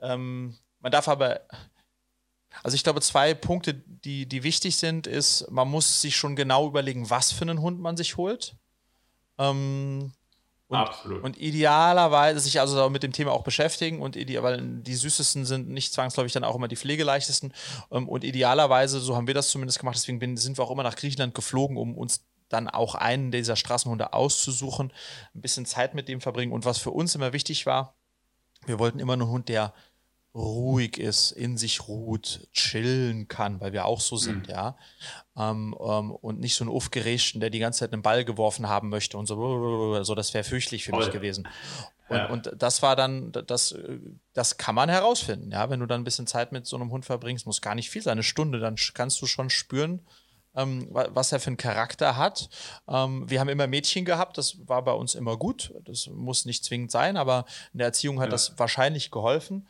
[0.01, 1.41] Ähm, man darf aber
[2.61, 6.67] also ich glaube, zwei Punkte, die, die wichtig sind, ist, man muss sich schon genau
[6.67, 8.55] überlegen, was für einen Hund man sich holt.
[9.39, 10.13] Ähm,
[10.74, 11.24] und, Absolut.
[11.24, 15.93] Und idealerweise sich also mit dem Thema auch beschäftigen und weil die süßesten sind nicht
[15.93, 17.53] zwangsläufig dann auch immer die pflegeleichtesten.
[17.91, 20.95] Ähm, und idealerweise, so haben wir das zumindest gemacht, deswegen sind wir auch immer nach
[20.95, 24.91] Griechenland geflogen, um uns dann auch einen dieser Straßenhunde auszusuchen,
[25.36, 26.51] ein bisschen Zeit mit dem verbringen.
[26.51, 27.95] Und was für uns immer wichtig war,
[28.65, 29.74] wir wollten immer einen Hund, der
[30.36, 34.53] ruhig ist, in sich ruht, chillen kann, weil wir auch so sind, mhm.
[34.53, 34.77] ja.
[35.38, 38.89] Ähm, ähm, und nicht so ein Aufgeregten, der die ganze Zeit einen Ball geworfen haben
[38.89, 41.47] möchte und so, so das wäre fürchtlich für mich gewesen.
[42.09, 42.29] Und, ja.
[42.29, 43.75] und, das war dann, das,
[44.34, 45.69] das kann man herausfinden, ja.
[45.69, 48.01] Wenn du dann ein bisschen Zeit mit so einem Hund verbringst, muss gar nicht viel
[48.01, 50.01] sein, eine Stunde, dann kannst du schon spüren,
[50.55, 52.49] ähm, was er für einen Charakter hat.
[52.88, 55.73] Ähm, wir haben immer Mädchen gehabt, das war bei uns immer gut.
[55.84, 58.31] Das muss nicht zwingend sein, aber in der Erziehung hat ja.
[58.31, 59.67] das wahrscheinlich geholfen.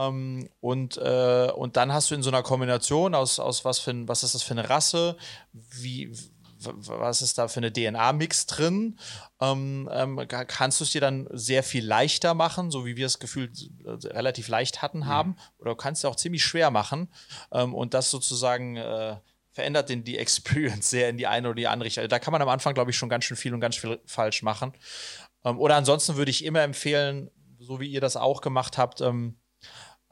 [0.00, 3.90] Ähm, und, äh, und dann hast du in so einer Kombination aus, aus was, für
[3.90, 5.16] ein, was ist das für eine Rasse,
[5.52, 6.12] wie,
[6.62, 8.98] was ist da für eine DNA-Mix drin,
[9.40, 13.18] ähm, ähm, kannst du es dir dann sehr viel leichter machen, so wie wir das
[13.18, 13.50] Gefühl
[13.84, 15.06] äh, relativ leicht hatten mhm.
[15.06, 17.08] haben, oder kannst du auch ziemlich schwer machen
[17.52, 19.16] ähm, und das sozusagen äh,
[19.52, 22.02] verändert den, die Experience sehr in die eine oder die andere Richtung.
[22.02, 24.00] Also da kann man am Anfang, glaube ich, schon ganz schön viel und ganz viel
[24.06, 24.72] falsch machen.
[25.44, 29.39] Ähm, oder ansonsten würde ich immer empfehlen, so wie ihr das auch gemacht habt, ähm,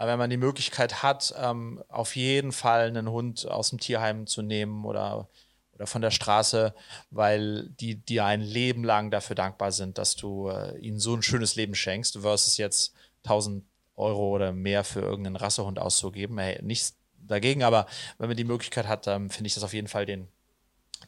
[0.06, 4.42] wenn man die Möglichkeit hat, ähm, auf jeden Fall einen Hund aus dem Tierheim zu
[4.42, 5.28] nehmen oder,
[5.74, 6.74] oder von der Straße,
[7.10, 11.22] weil die dir ein Leben lang dafür dankbar sind, dass du äh, ihnen so ein
[11.22, 12.94] schönes Leben schenkst, versus jetzt
[13.24, 13.64] 1000
[13.96, 16.38] Euro oder mehr für irgendeinen Rassehund auszugeben.
[16.38, 17.86] Hey, nichts dagegen, aber
[18.18, 20.28] wenn man die Möglichkeit hat, ähm, finde ich das auf jeden Fall den,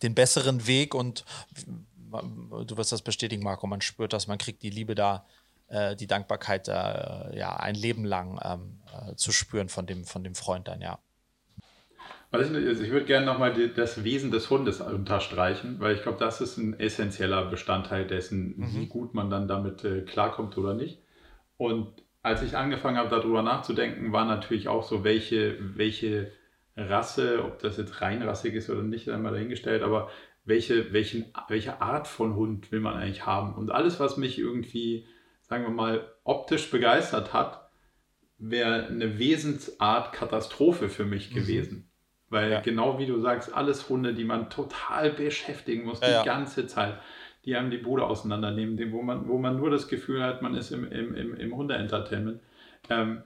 [0.03, 1.25] den besseren Weg und
[2.11, 5.25] du wirst das bestätigen, Marco, man spürt das, man kriegt die Liebe da
[5.69, 10.25] äh, die Dankbarkeit äh, ja ein Leben lang ähm, äh, zu spüren von dem, von
[10.25, 10.99] dem Freund dann, ja.
[12.33, 16.19] Also ich, also ich würde gerne nochmal das Wesen des Hundes unterstreichen, weil ich glaube,
[16.19, 18.75] das ist ein essentieller Bestandteil dessen, mhm.
[18.75, 21.01] wie gut man dann damit äh, klarkommt oder nicht.
[21.57, 26.31] Und als ich angefangen habe, darüber nachzudenken, war natürlich auch so, welche, welche
[26.77, 30.09] Rasse, ob das jetzt reinrassig ist oder nicht, einmal dahingestellt, aber
[30.45, 33.55] welche, welchen, welche Art von Hund will man eigentlich haben?
[33.55, 35.07] Und alles, was mich irgendwie,
[35.43, 37.70] sagen wir mal, optisch begeistert hat,
[38.41, 41.35] wäre eine Wesensart Katastrophe für mich mhm.
[41.35, 41.91] gewesen.
[42.31, 42.61] Weil ja.
[42.61, 46.23] genau wie du sagst, alles Hunde, die man total beschäftigen muss, ja, die ja.
[46.23, 46.99] ganze Zeit,
[47.45, 50.71] die einem die Bude auseinandernehmen, wo man, wo man nur das Gefühl hat, man ist
[50.71, 52.41] im, im, im, im Hunde-Entertainment.
[52.89, 53.23] Ähm,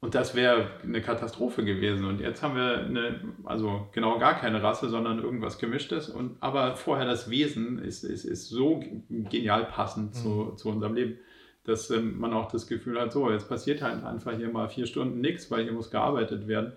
[0.00, 2.06] und das wäre eine Katastrophe gewesen.
[2.06, 6.08] Und jetzt haben wir eine, also genau gar keine Rasse, sondern irgendwas Gemischtes.
[6.08, 10.18] Und, aber vorher das Wesen ist, ist, ist so genial passend mhm.
[10.18, 11.18] zu, zu unserem Leben
[11.64, 14.86] dass ähm, man auch das Gefühl hat, so, jetzt passiert halt einfach hier mal vier
[14.86, 16.72] Stunden nichts, weil hier muss gearbeitet werden.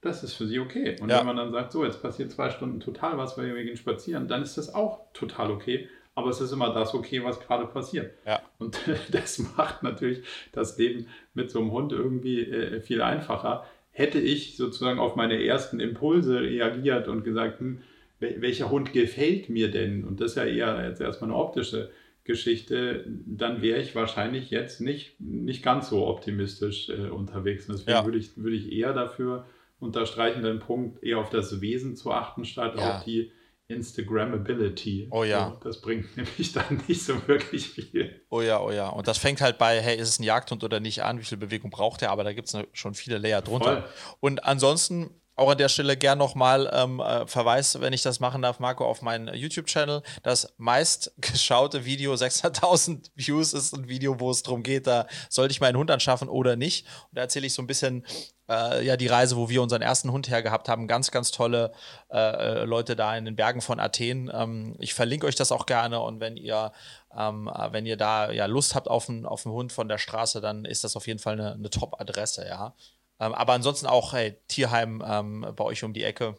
[0.00, 0.96] Das ist für sie okay.
[1.00, 1.20] Und ja.
[1.20, 4.28] wenn man dann sagt, so, jetzt passiert zwei Stunden total was, weil wir gehen spazieren,
[4.28, 5.88] dann ist das auch total okay.
[6.14, 8.12] Aber es ist immer das okay, was gerade passiert.
[8.26, 8.42] Ja.
[8.58, 8.78] Und
[9.12, 10.22] das macht natürlich
[10.52, 13.64] das Leben mit so einem Hund irgendwie äh, viel einfacher.
[13.90, 17.80] Hätte ich sozusagen auf meine ersten Impulse reagiert und gesagt, hm,
[18.18, 20.04] welcher Hund gefällt mir denn?
[20.04, 21.90] Und das ist ja eher jetzt erstmal eine optische
[22.24, 27.68] Geschichte, dann wäre ich wahrscheinlich jetzt nicht, nicht ganz so optimistisch äh, unterwegs.
[27.68, 28.04] Und deswegen ja.
[28.04, 29.46] würde, ich, würde ich eher dafür
[29.78, 32.96] unterstreichen, den Punkt eher auf das Wesen zu achten, statt ja.
[32.96, 33.30] auf die
[33.68, 35.08] Instagrammability.
[35.10, 35.58] Oh ja.
[35.62, 38.22] Das bringt nämlich dann nicht so wirklich viel.
[38.30, 38.88] Oh ja, oh ja.
[38.88, 41.18] Und das fängt halt bei, hey, ist es ein Jagdhund oder nicht an?
[41.18, 42.10] Wie viel Bewegung braucht er?
[42.10, 43.82] Aber da gibt es schon viele Layer drunter.
[43.82, 44.18] Voll.
[44.20, 48.42] Und ansonsten auch an der Stelle gern nochmal ähm, äh, Verweis, wenn ich das machen
[48.42, 50.02] darf, Marco, auf meinen YouTube-Channel.
[50.22, 55.60] Das meistgeschaute Video, 600.000 Views, ist ein Video, wo es darum geht, da sollte ich
[55.60, 56.86] meinen Hund anschaffen oder nicht.
[57.10, 58.04] Und da erzähle ich so ein bisschen
[58.48, 60.86] äh, ja die Reise, wo wir unseren ersten Hund hergehabt haben.
[60.86, 61.72] Ganz, ganz tolle
[62.10, 64.30] äh, äh, Leute da in den Bergen von Athen.
[64.32, 66.72] Ähm, ich verlinke euch das auch gerne und wenn ihr,
[67.16, 69.98] ähm, äh, wenn ihr da ja Lust habt auf einen, auf einen Hund von der
[69.98, 72.74] Straße, dann ist das auf jeden Fall eine, eine Top-Adresse, ja.
[73.24, 76.36] Ähm, aber ansonsten auch, hey, Tierheim ähm, bei euch um die Ecke.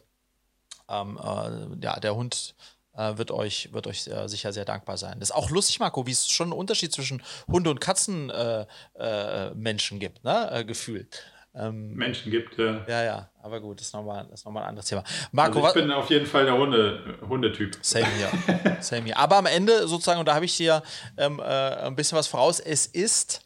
[0.88, 2.54] Ähm, äh, ja, der Hund
[2.96, 5.18] äh, wird euch, wird euch äh, sicher sehr dankbar sein.
[5.18, 8.66] Das ist auch lustig, Marco, wie es schon einen Unterschied zwischen Hunde- und Katzenmenschen
[9.00, 10.48] äh, äh, gibt, ne?
[10.52, 11.24] Äh, gefühlt.
[11.56, 12.84] Ähm, Menschen gibt, ja.
[12.86, 15.02] Ja, ja, aber gut, das ist nochmal noch ein anderes Thema.
[15.32, 17.78] Marco, also ich bin auf jeden Fall der Hunde, Hundetyp.
[17.80, 18.76] Same hier.
[18.80, 19.16] Same hier.
[19.16, 20.82] Aber am Ende sozusagen, und da habe ich dir
[21.16, 23.45] ähm, ein bisschen was voraus, es ist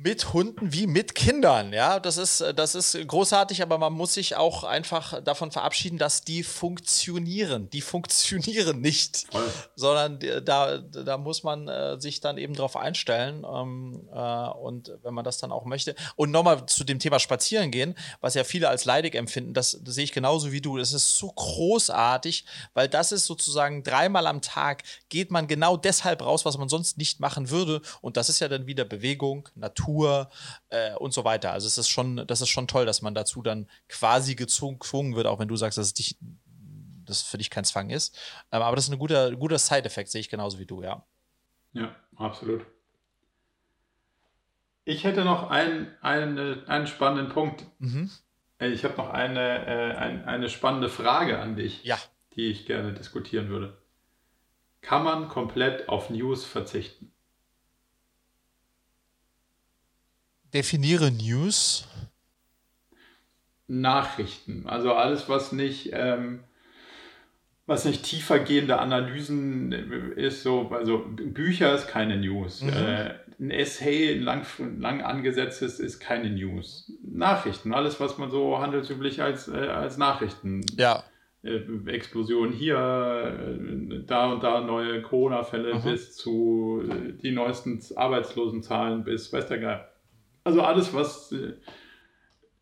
[0.00, 1.72] mit Hunden wie mit Kindern.
[1.72, 6.22] Ja, das ist, das ist großartig, aber man muss sich auch einfach davon verabschieden, dass
[6.22, 7.68] die funktionieren.
[7.70, 9.50] Die funktionieren nicht, Voll.
[9.74, 13.44] sondern da, da muss man äh, sich dann eben drauf einstellen.
[13.44, 15.96] Ähm, äh, und wenn man das dann auch möchte.
[16.14, 19.96] Und nochmal zu dem Thema Spazieren gehen, was ja viele als leidig empfinden, das, das
[19.96, 20.76] sehe ich genauso wie du.
[20.76, 26.22] Das ist so großartig, weil das ist sozusagen dreimal am Tag geht man genau deshalb
[26.22, 27.82] raus, was man sonst nicht machen würde.
[28.00, 29.87] Und das ist ja dann wieder Bewegung, Natur.
[29.88, 30.30] Natur
[30.70, 31.52] äh, und so weiter.
[31.52, 35.26] Also es ist schon, das ist schon toll, dass man dazu dann quasi gezwungen wird,
[35.26, 36.18] auch wenn du sagst, dass es dich,
[37.04, 38.16] das für dich kein Zwang ist.
[38.52, 41.04] Ähm, aber das ist ein guter, guter Side-Effekt, sehe ich genauso wie du, ja.
[41.72, 42.64] Ja, absolut.
[44.84, 47.64] Ich hätte noch einen, einen, einen spannenden Punkt.
[47.78, 48.10] Mhm.
[48.58, 51.98] Äh, ich habe noch eine, äh, ein, eine spannende Frage an dich, ja.
[52.34, 53.76] die ich gerne diskutieren würde.
[54.80, 57.12] Kann man komplett auf News verzichten?
[60.54, 61.86] Definiere News.
[63.68, 64.66] Nachrichten.
[64.66, 66.40] Also alles, was nicht, ähm,
[67.66, 69.72] was nicht tiefergehende Analysen
[70.16, 72.62] ist, so, also Bücher ist keine News.
[72.62, 72.70] Mhm.
[72.70, 74.44] Äh, ein Essay, lang,
[74.80, 76.92] lang angesetztes, ist keine News.
[77.04, 80.64] Nachrichten, alles, was man so handelsüblich als, äh, als Nachrichten.
[80.76, 81.04] Ja.
[81.44, 85.82] Äh, Explosion hier, äh, da und da neue Corona-Fälle mhm.
[85.82, 89.88] bis zu äh, die neuesten Arbeitslosenzahlen bis, weiß der Geil.
[90.48, 91.52] Also alles, was äh,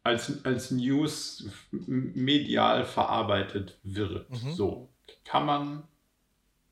[0.03, 4.28] als, als News medial verarbeitet wird.
[4.28, 4.53] Mhm.
[4.53, 4.89] So
[5.22, 5.84] kann man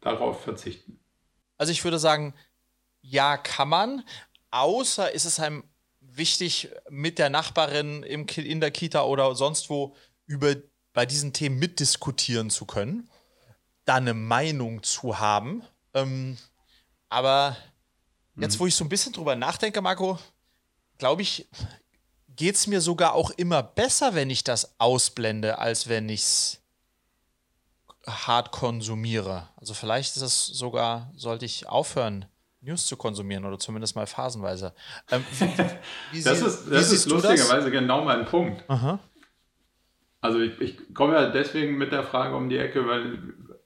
[0.01, 0.99] darauf verzichten.
[1.57, 2.35] Also ich würde sagen,
[3.01, 4.03] ja, kann man,
[4.51, 5.63] außer ist es einem
[6.01, 9.95] wichtig, mit der Nachbarin im, in der Kita oder sonst wo
[10.27, 10.57] über
[10.95, 13.09] bei diesen Themen mitdiskutieren zu können,
[13.85, 15.63] da eine Meinung zu haben.
[15.93, 16.39] Ähm,
[17.09, 17.57] aber
[18.35, 18.59] jetzt, mhm.
[18.59, 20.19] wo ich so ein bisschen drüber nachdenke, Marco,
[21.05, 21.47] glaube ich,
[22.35, 26.63] geht es mir sogar auch immer besser, wenn ich das ausblende, als wenn ich es
[28.07, 29.51] hart konsumiere.
[29.59, 32.25] Also vielleicht ist es sogar, sollte ich aufhören,
[32.63, 34.73] News zu konsumieren oder zumindest mal phasenweise.
[35.11, 35.45] Ähm, wie,
[36.13, 37.71] wie das ist, das ist lustigerweise das?
[37.71, 38.65] genau mein Punkt.
[38.69, 38.99] Aha.
[40.23, 43.19] Also ich, ich komme ja deswegen mit der Frage um die Ecke, weil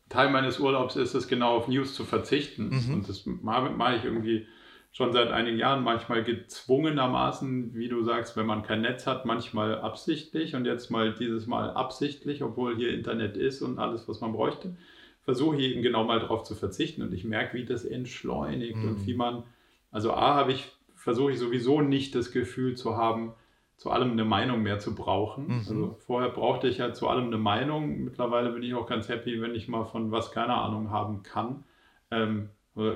[0.08, 2.70] Teil meines Urlaubs ist es genau auf News zu verzichten.
[2.70, 2.94] Mhm.
[2.94, 4.48] Und das mache ich irgendwie
[4.92, 9.80] schon seit einigen Jahren, manchmal gezwungenermaßen, wie du sagst, wenn man kein Netz hat, manchmal
[9.80, 14.32] absichtlich und jetzt mal dieses Mal absichtlich, obwohl hier Internet ist und alles, was man
[14.32, 14.76] bräuchte,
[15.22, 18.88] versuche ich eben genau mal darauf zu verzichten und ich merke, wie das entschleunigt mhm.
[18.88, 19.44] und wie man,
[19.90, 23.34] also A, habe ich, versuche ich sowieso nicht das Gefühl zu haben,
[23.76, 25.46] zu allem eine Meinung mehr zu brauchen.
[25.46, 25.58] Mhm.
[25.58, 28.04] Also vorher brauchte ich ja zu allem eine Meinung.
[28.04, 31.62] Mittlerweile bin ich auch ganz happy, wenn ich mal von was keine Ahnung haben kann.
[32.10, 32.50] Ähm,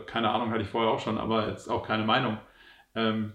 [0.06, 2.38] keine Ahnung hatte ich vorher auch schon, aber jetzt auch keine Meinung.
[2.94, 3.32] Ähm,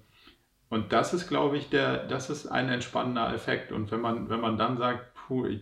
[0.69, 3.71] und das ist, glaube ich, der, das ist ein entspannender Effekt.
[3.71, 5.61] Und wenn man, wenn man dann sagt, puh, ich,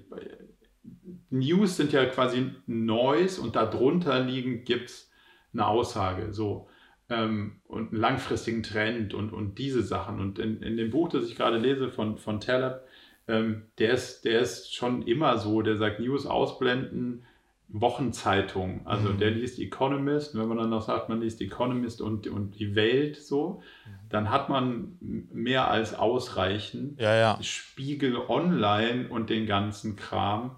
[1.30, 5.12] News sind ja quasi Noise und darunter liegend gibt es
[5.54, 6.34] eine Aussage.
[6.34, 6.68] So
[7.10, 10.20] ähm, und einen langfristigen Trend und, und diese Sachen.
[10.20, 12.82] Und in, in dem Buch, das ich gerade lese von, von Taleb,
[13.28, 17.26] ähm, der, ist, der ist schon immer so, der sagt News ausblenden,
[17.68, 18.86] Wochenzeitung.
[18.86, 19.18] Also mhm.
[19.18, 23.18] der liest Economist, wenn man dann noch sagt, man liest Economist und, und die Welt
[23.18, 23.92] so, mhm.
[24.10, 27.38] dann hat man mehr als ausreichend ja, ja.
[27.42, 30.58] Spiegel online und den ganzen Kram.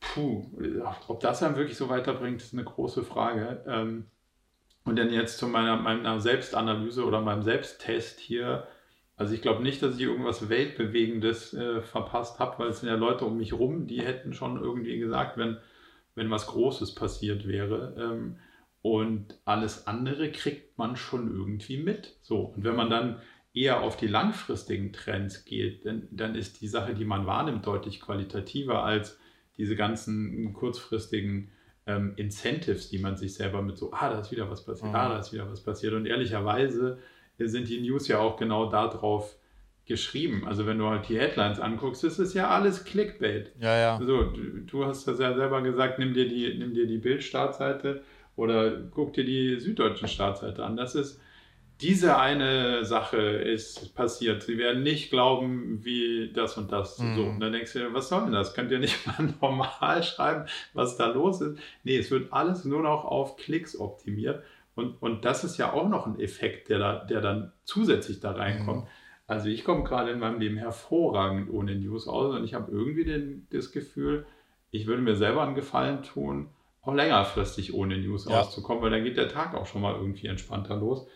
[0.00, 0.46] Puh,
[1.08, 3.62] ob das dann wirklich so weiterbringt, ist eine große Frage.
[3.66, 4.06] Ähm,
[4.84, 8.66] und dann jetzt zu meiner, meiner Selbstanalyse oder meinem Selbsttest hier.
[9.16, 12.94] Also ich glaube nicht, dass ich irgendwas Weltbewegendes äh, verpasst habe, weil es sind ja
[12.94, 15.58] Leute um mich rum, die hätten schon irgendwie gesagt, wenn,
[16.20, 17.94] wenn was Großes passiert wäre.
[17.98, 18.36] Ähm,
[18.82, 22.18] und alles andere kriegt man schon irgendwie mit.
[22.20, 23.20] So, und wenn man dann
[23.54, 28.02] eher auf die langfristigen Trends geht, dann, dann ist die Sache, die man wahrnimmt, deutlich
[28.02, 29.18] qualitativer als
[29.56, 31.50] diese ganzen kurzfristigen
[31.86, 34.96] ähm, Incentives, die man sich selber mit so, ah, da ist wieder was passiert, mhm.
[34.96, 35.94] ah, da ist wieder was passiert.
[35.94, 36.98] Und ehrlicherweise
[37.38, 39.36] sind die News ja auch genau darauf
[39.90, 40.44] geschrieben.
[40.46, 43.50] Also wenn du halt die Headlines anguckst, ist es ja alles Clickbait.
[43.60, 43.98] Ja, ja.
[44.00, 48.02] So, du, du hast das ja selber gesagt, nimm dir die, nimm dir die Bild-Startseite
[48.36, 50.76] oder guck dir die süddeutschen Startseite an.
[50.76, 51.20] Das ist
[51.80, 54.42] diese eine Sache ist passiert.
[54.44, 56.98] Sie werden nicht glauben, wie das und das.
[57.00, 57.14] Mhm.
[57.16, 57.22] So.
[57.24, 58.54] Und dann denkst du dir, was soll denn das?
[58.54, 61.58] Könnt ihr nicht mal normal schreiben, was da los ist?
[61.82, 64.44] Nee, es wird alles nur noch auf Klicks optimiert.
[64.76, 68.32] Und, und das ist ja auch noch ein Effekt, der, da, der dann zusätzlich da
[68.32, 68.84] reinkommt.
[68.84, 68.88] Mhm.
[69.30, 73.04] Also ich komme gerade in meinem Leben hervorragend ohne News aus und ich habe irgendwie
[73.04, 74.26] den, das Gefühl,
[74.72, 76.48] ich würde mir selber einen Gefallen tun,
[76.82, 78.40] auch längerfristig ohne News ja.
[78.40, 81.06] auszukommen, weil dann geht der Tag auch schon mal irgendwie entspannter los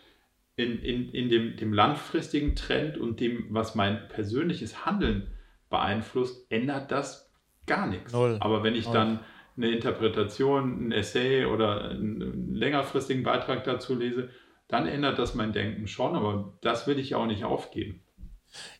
[0.55, 5.27] in, in, in dem, dem langfristigen Trend und dem, was mein persönliches Handeln
[5.69, 7.35] beeinflusst, ändert das
[7.67, 8.13] gar nichts.
[8.13, 8.37] Null.
[8.39, 8.95] Aber wenn ich Null.
[8.95, 9.21] dann
[9.57, 14.29] eine Interpretation, ein Essay oder einen längerfristigen Beitrag dazu lese,
[14.69, 18.04] dann ändert das mein Denken schon, aber das will ich auch nicht aufgeben.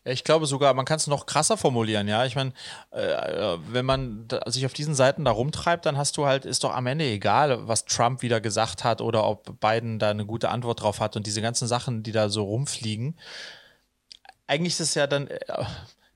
[0.03, 2.25] Ja, ich glaube sogar, man kann es noch krasser formulieren, ja.
[2.25, 2.53] Ich meine,
[2.91, 6.73] äh, wenn man sich auf diesen Seiten da rumtreibt, dann hast du halt, ist doch
[6.73, 10.81] am Ende egal, was Trump wieder gesagt hat oder ob Biden da eine gute Antwort
[10.81, 13.17] drauf hat und diese ganzen Sachen, die da so rumfliegen.
[14.47, 15.27] Eigentlich ist es ja dann.
[15.27, 15.39] Äh,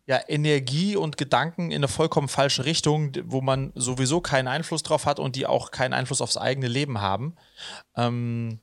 [0.10, 5.06] ja, Energie und Gedanken in eine vollkommen falsche Richtung, wo man sowieso keinen Einfluss drauf
[5.06, 7.36] hat und die auch keinen Einfluss aufs eigene Leben haben.
[7.96, 8.60] Ähm,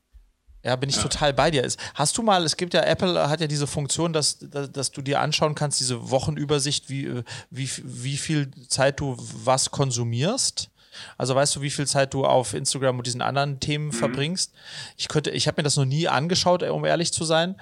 [0.67, 1.03] ja, bin ich ja.
[1.03, 1.67] total bei dir.
[1.95, 5.01] Hast du mal, es gibt ja, Apple hat ja diese Funktion, dass, dass, dass, du
[5.01, 10.69] dir anschauen kannst, diese Wochenübersicht, wie, wie, wie viel Zeit du was konsumierst.
[11.17, 13.93] Also weißt du, wie viel Zeit du auf Instagram und diesen anderen Themen mhm.
[13.93, 14.55] verbringst?
[14.97, 17.61] Ich könnte, ich habe mir das noch nie angeschaut, um ehrlich zu sein.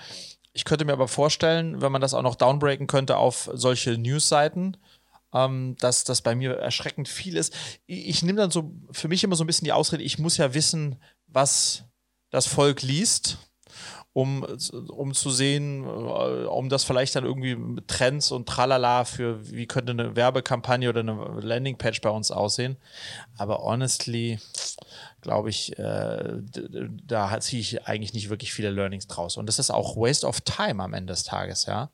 [0.55, 4.79] Ich könnte mir aber vorstellen, wenn man das auch noch downbreaken könnte auf solche News-Seiten,
[5.35, 7.53] ähm, dass das bei mir erschreckend viel ist.
[7.87, 10.39] Ich, ich nehme dann so für mich immer so ein bisschen die Ausrede, ich muss
[10.39, 10.97] ja wissen,
[11.27, 11.85] was
[12.35, 13.39] das Volk liest,
[14.13, 14.45] um,
[14.89, 19.67] um zu sehen, äh, um das vielleicht dann irgendwie mit Trends und Tralala für, wie
[19.67, 22.77] könnte eine Werbekampagne oder eine Landingpage bei uns aussehen.
[23.39, 24.41] Aber honestly,
[25.21, 26.43] glaube ich, äh,
[27.07, 29.37] da ziehe ich eigentlich nicht wirklich viele Learnings draus.
[29.37, 31.91] Und das ist auch Waste of Time am Ende des Tages, ja.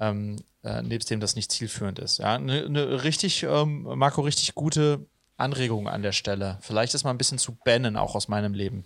[0.00, 2.18] Ähm, äh, nebst dem das nicht zielführend ist.
[2.18, 5.06] Ja, eine ne richtig, ähm, Marco, richtig gute
[5.36, 6.58] Anregung an der Stelle.
[6.60, 8.84] Vielleicht ist mal ein bisschen zu bannen, auch aus meinem Leben.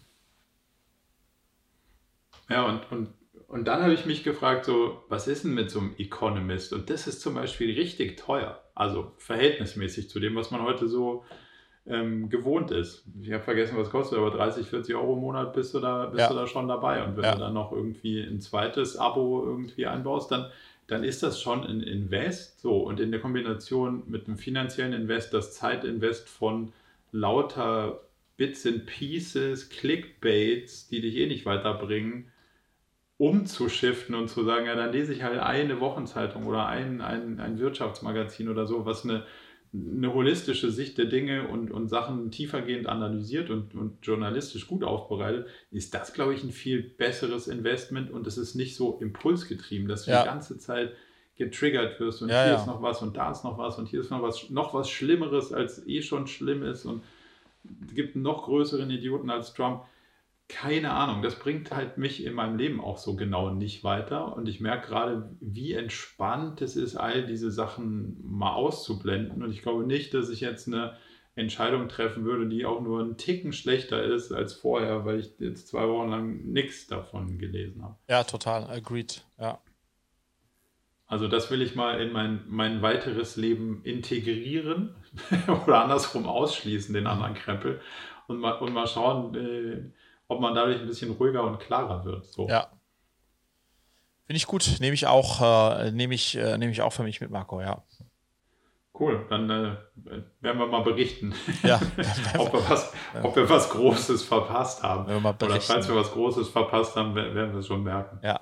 [2.48, 3.08] Ja, und, und,
[3.46, 6.72] und dann habe ich mich gefragt, so, was ist denn mit so einem Economist?
[6.72, 8.62] Und das ist zum Beispiel richtig teuer.
[8.74, 11.24] Also verhältnismäßig zu dem, was man heute so
[11.86, 13.04] ähm, gewohnt ist.
[13.20, 16.20] Ich habe vergessen, was kostet, aber 30, 40 Euro im Monat bist du da, bist
[16.20, 16.28] ja.
[16.28, 17.02] du da schon dabei.
[17.02, 17.34] Und wenn ja.
[17.34, 20.50] du dann noch irgendwie ein zweites Abo irgendwie einbaust, dann,
[20.86, 22.60] dann ist das schon ein Invest.
[22.60, 26.72] So, und in der Kombination mit einem finanziellen Invest, das Zeitinvest von
[27.12, 28.00] lauter
[28.36, 32.30] Bits and Pieces, Clickbaits, die dich eh nicht weiterbringen,
[33.18, 37.58] umzuschiften und zu sagen, ja, dann lese ich halt eine Wochenzeitung oder ein, ein, ein
[37.58, 39.24] Wirtschaftsmagazin oder so, was eine,
[39.74, 45.48] eine holistische Sicht der Dinge und, und Sachen tiefergehend analysiert und, und journalistisch gut aufbereitet,
[45.72, 50.04] ist das, glaube ich, ein viel besseres Investment und es ist nicht so impulsgetrieben, dass
[50.04, 50.22] du ja.
[50.22, 50.92] die ganze Zeit
[51.36, 52.60] getriggert wirst und ja, hier ja.
[52.60, 54.88] ist noch was und da ist noch was und hier ist noch was, noch was
[54.88, 57.02] Schlimmeres, als eh schon schlimm ist und
[57.84, 59.82] es gibt einen noch größeren Idioten als Trump
[60.48, 64.34] keine Ahnung, das bringt halt mich in meinem Leben auch so genau nicht weiter.
[64.34, 69.42] Und ich merke gerade, wie entspannt es ist, all diese Sachen mal auszublenden.
[69.42, 70.96] Und ich glaube nicht, dass ich jetzt eine
[71.34, 75.68] Entscheidung treffen würde, die auch nur einen Ticken schlechter ist als vorher, weil ich jetzt
[75.68, 77.96] zwei Wochen lang nichts davon gelesen habe.
[78.08, 79.60] Ja, total, agreed, ja.
[81.06, 84.94] Also das will ich mal in mein, mein weiteres Leben integrieren
[85.64, 87.80] oder andersrum ausschließen, den anderen Krempel.
[88.26, 89.90] Und mal, und mal schauen, äh,
[90.28, 92.26] ob man dadurch ein bisschen ruhiger und klarer wird.
[92.26, 92.48] So.
[92.48, 92.68] Ja.
[94.26, 94.76] Finde ich gut.
[94.80, 97.82] Nehme ich auch, äh, nehme ich, äh, nehme ich auch für mich mit, Marco, ja.
[98.98, 99.76] Cool, dann äh,
[100.40, 101.80] werden wir mal berichten, ja,
[102.38, 105.04] ob, wir was, ob wir was Großes verpasst haben.
[105.24, 108.18] Oder falls wir was Großes verpasst haben, werden wir es schon merken.
[108.24, 108.40] Ja,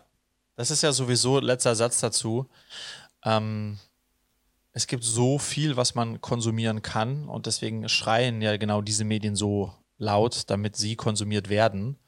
[0.55, 2.49] das ist ja sowieso letzter Satz dazu.
[3.22, 3.78] Ähm,
[4.72, 9.37] es gibt so viel, was man konsumieren kann und deswegen schreien ja genau diese Medien
[9.37, 11.99] so laut, damit sie konsumiert werden.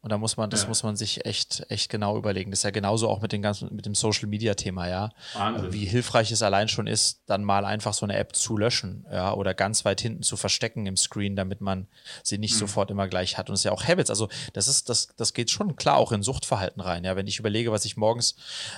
[0.00, 0.68] Und da muss man, das ja.
[0.68, 2.52] muss man sich echt, echt genau überlegen.
[2.52, 5.10] Das ist ja genauso auch mit dem ganzen, mit dem Social Media Thema, ja.
[5.34, 5.72] Wahnsinn.
[5.72, 9.32] Wie hilfreich es allein schon ist, dann mal einfach so eine App zu löschen, ja,
[9.34, 11.88] oder ganz weit hinten zu verstecken im Screen, damit man
[12.22, 12.60] sie nicht mhm.
[12.60, 13.50] sofort immer gleich hat.
[13.50, 14.08] Und es ist ja auch Habits.
[14.08, 17.16] Also, das ist, das, das geht schon klar auch in Suchtverhalten rein, ja.
[17.16, 18.36] Wenn ich überlege, was ich morgens,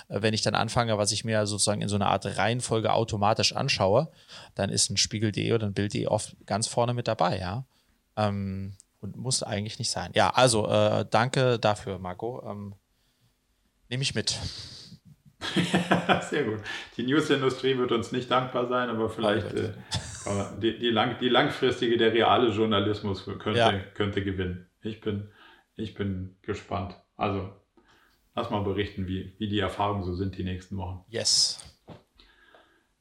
[0.08, 3.54] äh, wenn ich dann anfange, was ich mir sozusagen in so einer Art Reihenfolge automatisch
[3.54, 4.10] anschaue,
[4.54, 7.66] dann ist ein Spiegel.de oder ein Bild.de oft ganz vorne mit dabei, ja.
[8.28, 10.10] Ähm, und muss eigentlich nicht sein.
[10.14, 12.42] Ja, also äh, danke dafür, Marco.
[12.46, 12.74] Ähm,
[13.90, 14.38] Nehme ich mit.
[16.30, 16.60] Sehr gut.
[16.96, 19.72] Die Newsindustrie wird uns nicht dankbar sein, aber vielleicht äh,
[20.62, 23.78] die, die, lang, die, langfristige, der reale Journalismus könnte, ja.
[23.94, 24.70] könnte gewinnen.
[24.82, 25.28] Ich bin,
[25.74, 26.94] ich bin gespannt.
[27.16, 27.50] Also
[28.36, 31.04] lass mal berichten, wie, wie die Erfahrungen so sind die nächsten Wochen.
[31.08, 31.58] Yes.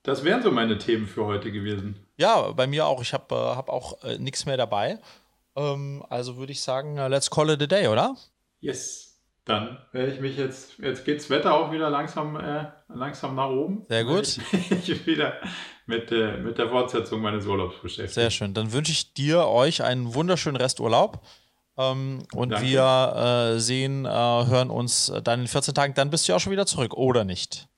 [0.02, 2.08] Das wären so meine Themen für heute gewesen.
[2.20, 3.02] Ja, bei mir auch.
[3.02, 5.00] Ich habe äh, hab auch äh, nichts mehr dabei.
[5.56, 8.18] Ähm, also würde ich sagen, uh, let's call it a day, oder?
[8.60, 9.06] Yes.
[9.46, 13.50] Dann werde ich mich jetzt, jetzt geht das Wetter auch wieder langsam, äh, langsam nach
[13.50, 13.86] oben.
[13.88, 14.38] Sehr gut.
[14.52, 15.36] Ich, ich wieder
[15.86, 18.16] mit, äh, mit der Fortsetzung meines Urlaubs beschäftigt.
[18.16, 18.54] Sehr schön.
[18.54, 21.26] Dann wünsche ich dir, euch einen wunderschönen Resturlaub.
[21.78, 22.68] Ähm, und Danke.
[22.68, 25.94] wir äh, sehen, äh, hören uns dann in 14 Tagen.
[25.94, 27.69] Dann bist du ja auch schon wieder zurück, oder nicht?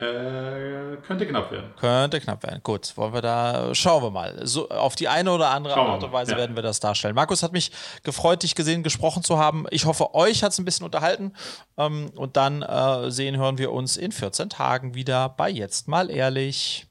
[0.00, 1.72] Äh, könnte knapp werden.
[1.78, 2.60] Könnte knapp werden.
[2.64, 4.44] Gut, wollen wir da, schauen wir mal.
[4.44, 6.38] So, auf die eine oder andere Art und Weise ja.
[6.38, 7.14] werden wir das darstellen.
[7.14, 7.70] Markus hat mich
[8.02, 9.66] gefreut, dich gesehen, gesprochen zu haben.
[9.70, 11.32] Ich hoffe, euch hat es ein bisschen unterhalten.
[11.76, 16.10] Ähm, und dann äh, sehen, hören wir uns in 14 Tagen wieder bei Jetzt mal
[16.10, 16.88] ehrlich.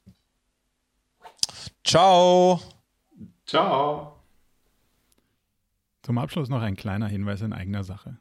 [1.84, 2.60] Ciao.
[3.46, 4.16] Ciao.
[6.02, 8.16] Zum Abschluss noch ein kleiner Hinweis in eigener Sache.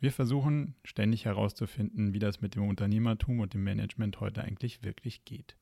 [0.00, 5.24] Wir versuchen ständig herauszufinden, wie das mit dem Unternehmertum und dem Management heute eigentlich wirklich
[5.24, 5.56] geht.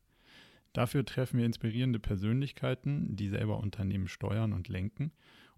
[0.74, 5.12] Dafür treffen wir inspirierende Persönlichkeiten, die selber Unternehmen steuern und lenken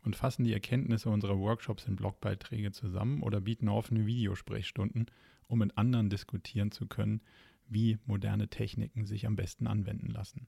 [0.04, 5.06] und fassen die Erkenntnisse unserer Workshops in Blogbeiträge zusammen oder bieten offene Videosprechstunden,
[5.48, 7.20] um mit anderen diskutieren zu können,
[7.66, 10.46] wie moderne Techniken sich am besten anwenden lassen.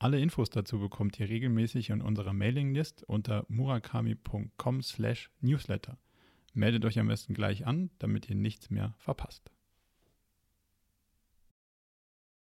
[0.00, 5.98] Alle Infos dazu bekommt ihr regelmäßig in unserer Mailinglist unter murakami.com/newsletter.
[6.52, 9.50] Meldet euch am besten gleich an, damit ihr nichts mehr verpasst.